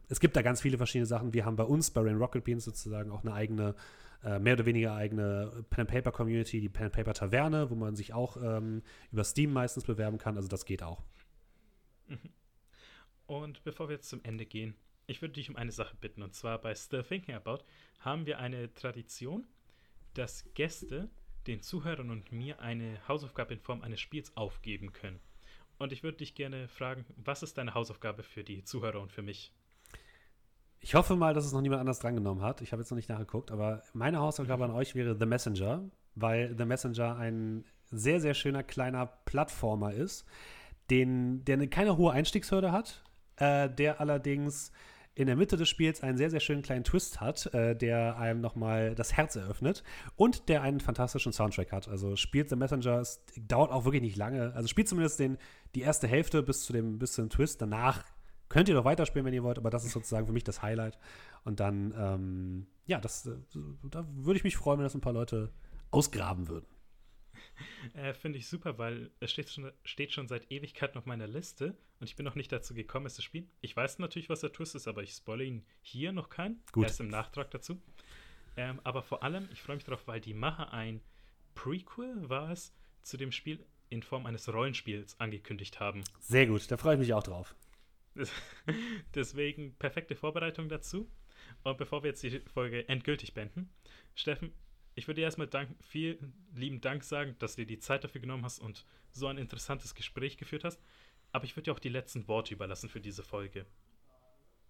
[0.07, 1.33] es gibt da ganz viele verschiedene Sachen.
[1.33, 3.75] Wir haben bei uns, bei Rain Rocket Beans sozusagen auch eine eigene,
[4.23, 8.13] äh, mehr oder weniger eigene Pen Paper Community, die Pen Paper Taverne, wo man sich
[8.13, 8.81] auch ähm,
[9.11, 10.37] über Steam meistens bewerben kann.
[10.37, 11.03] Also das geht auch.
[12.07, 12.19] Mhm.
[13.27, 14.75] Und bevor wir jetzt zum Ende gehen,
[15.07, 16.21] ich würde dich um eine Sache bitten.
[16.21, 17.65] Und zwar bei Still Thinking About
[17.99, 19.45] haben wir eine Tradition,
[20.13, 21.09] dass Gäste
[21.47, 25.19] den Zuhörern und mir eine Hausaufgabe in Form eines Spiels aufgeben können.
[25.79, 29.23] Und ich würde dich gerne fragen, was ist deine Hausaufgabe für die Zuhörer und für
[29.23, 29.51] mich?
[30.79, 32.61] Ich hoffe mal, dass es noch niemand anders drangenommen hat.
[32.61, 36.55] Ich habe jetzt noch nicht nachgeguckt, aber meine Hausaufgabe an euch wäre The Messenger, weil
[36.57, 40.25] The Messenger ein sehr, sehr schöner kleiner Plattformer ist,
[40.89, 43.03] den, der eine, keine hohe Einstiegshürde hat,
[43.37, 44.71] äh, der allerdings
[45.13, 48.39] in der Mitte des Spiels einen sehr, sehr schönen kleinen Twist hat, äh, der einem
[48.39, 49.83] nochmal das Herz eröffnet
[50.15, 51.87] und der einen fantastischen Soundtrack hat.
[51.87, 54.53] Also spielt The Messenger, es dauert auch wirklich nicht lange.
[54.53, 55.37] Also spielt zumindest den,
[55.75, 57.61] die erste Hälfte bis zu dem, bis zum Twist.
[57.61, 58.05] Danach
[58.47, 60.97] könnt ihr noch weiterspielen, wenn ihr wollt, aber das ist sozusagen für mich das Highlight.
[61.43, 63.35] Und dann, ähm, ja, das, äh,
[63.89, 65.51] da würde ich mich freuen, wenn das ein paar Leute
[65.89, 66.67] ausgraben würden.
[67.93, 71.75] Äh, Finde ich super, weil es steht schon, steht schon seit Ewigkeit auf meiner Liste
[71.99, 73.49] und ich bin noch nicht dazu gekommen, es zu spielen.
[73.61, 76.63] Ich weiß natürlich, was der Twist ist, aber ich spoilere ihn hier noch keinen.
[76.71, 76.85] Gut.
[76.85, 77.81] Erst im Nachtrag dazu.
[78.55, 81.01] Ähm, aber vor allem, ich freue mich darauf, weil die Macher ein
[81.55, 86.03] Prequel war es zu dem Spiel in Form eines Rollenspiels angekündigt haben.
[86.19, 87.55] Sehr gut, da freue ich mich auch drauf.
[89.15, 91.09] Deswegen perfekte Vorbereitung dazu.
[91.63, 93.69] Und bevor wir jetzt die Folge endgültig beenden,
[94.15, 94.53] Steffen,
[94.95, 98.21] ich würde dir erstmal dank, vielen lieben Dank sagen, dass du dir die Zeit dafür
[98.21, 100.81] genommen hast und so ein interessantes Gespräch geführt hast.
[101.31, 103.65] Aber ich würde dir auch die letzten Worte überlassen für diese Folge.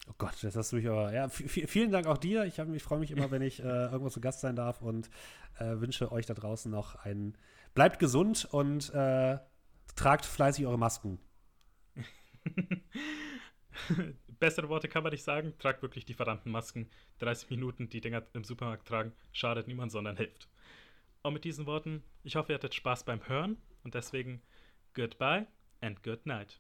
[0.08, 1.14] Oh Gott, das hast du mich aber.
[1.14, 2.46] Ja, vielen Dank auch dir.
[2.46, 5.10] Ich, ich freue mich immer, wenn ich äh, irgendwo zu Gast sein darf und
[5.60, 7.38] äh, wünsche euch da draußen noch einen.
[7.74, 9.38] Bleibt gesund und äh,
[9.96, 11.20] tragt fleißig eure Masken.
[14.42, 15.54] Bessere Worte kann man nicht sagen.
[15.60, 16.90] Tragt wirklich die verdammten Masken.
[17.20, 20.50] 30 Minuten die Dinger im Supermarkt tragen, schadet niemand, sondern hilft.
[21.22, 24.42] Und mit diesen Worten, ich hoffe, ihr hattet Spaß beim Hören und deswegen
[24.96, 25.46] goodbye
[25.80, 26.60] and good night.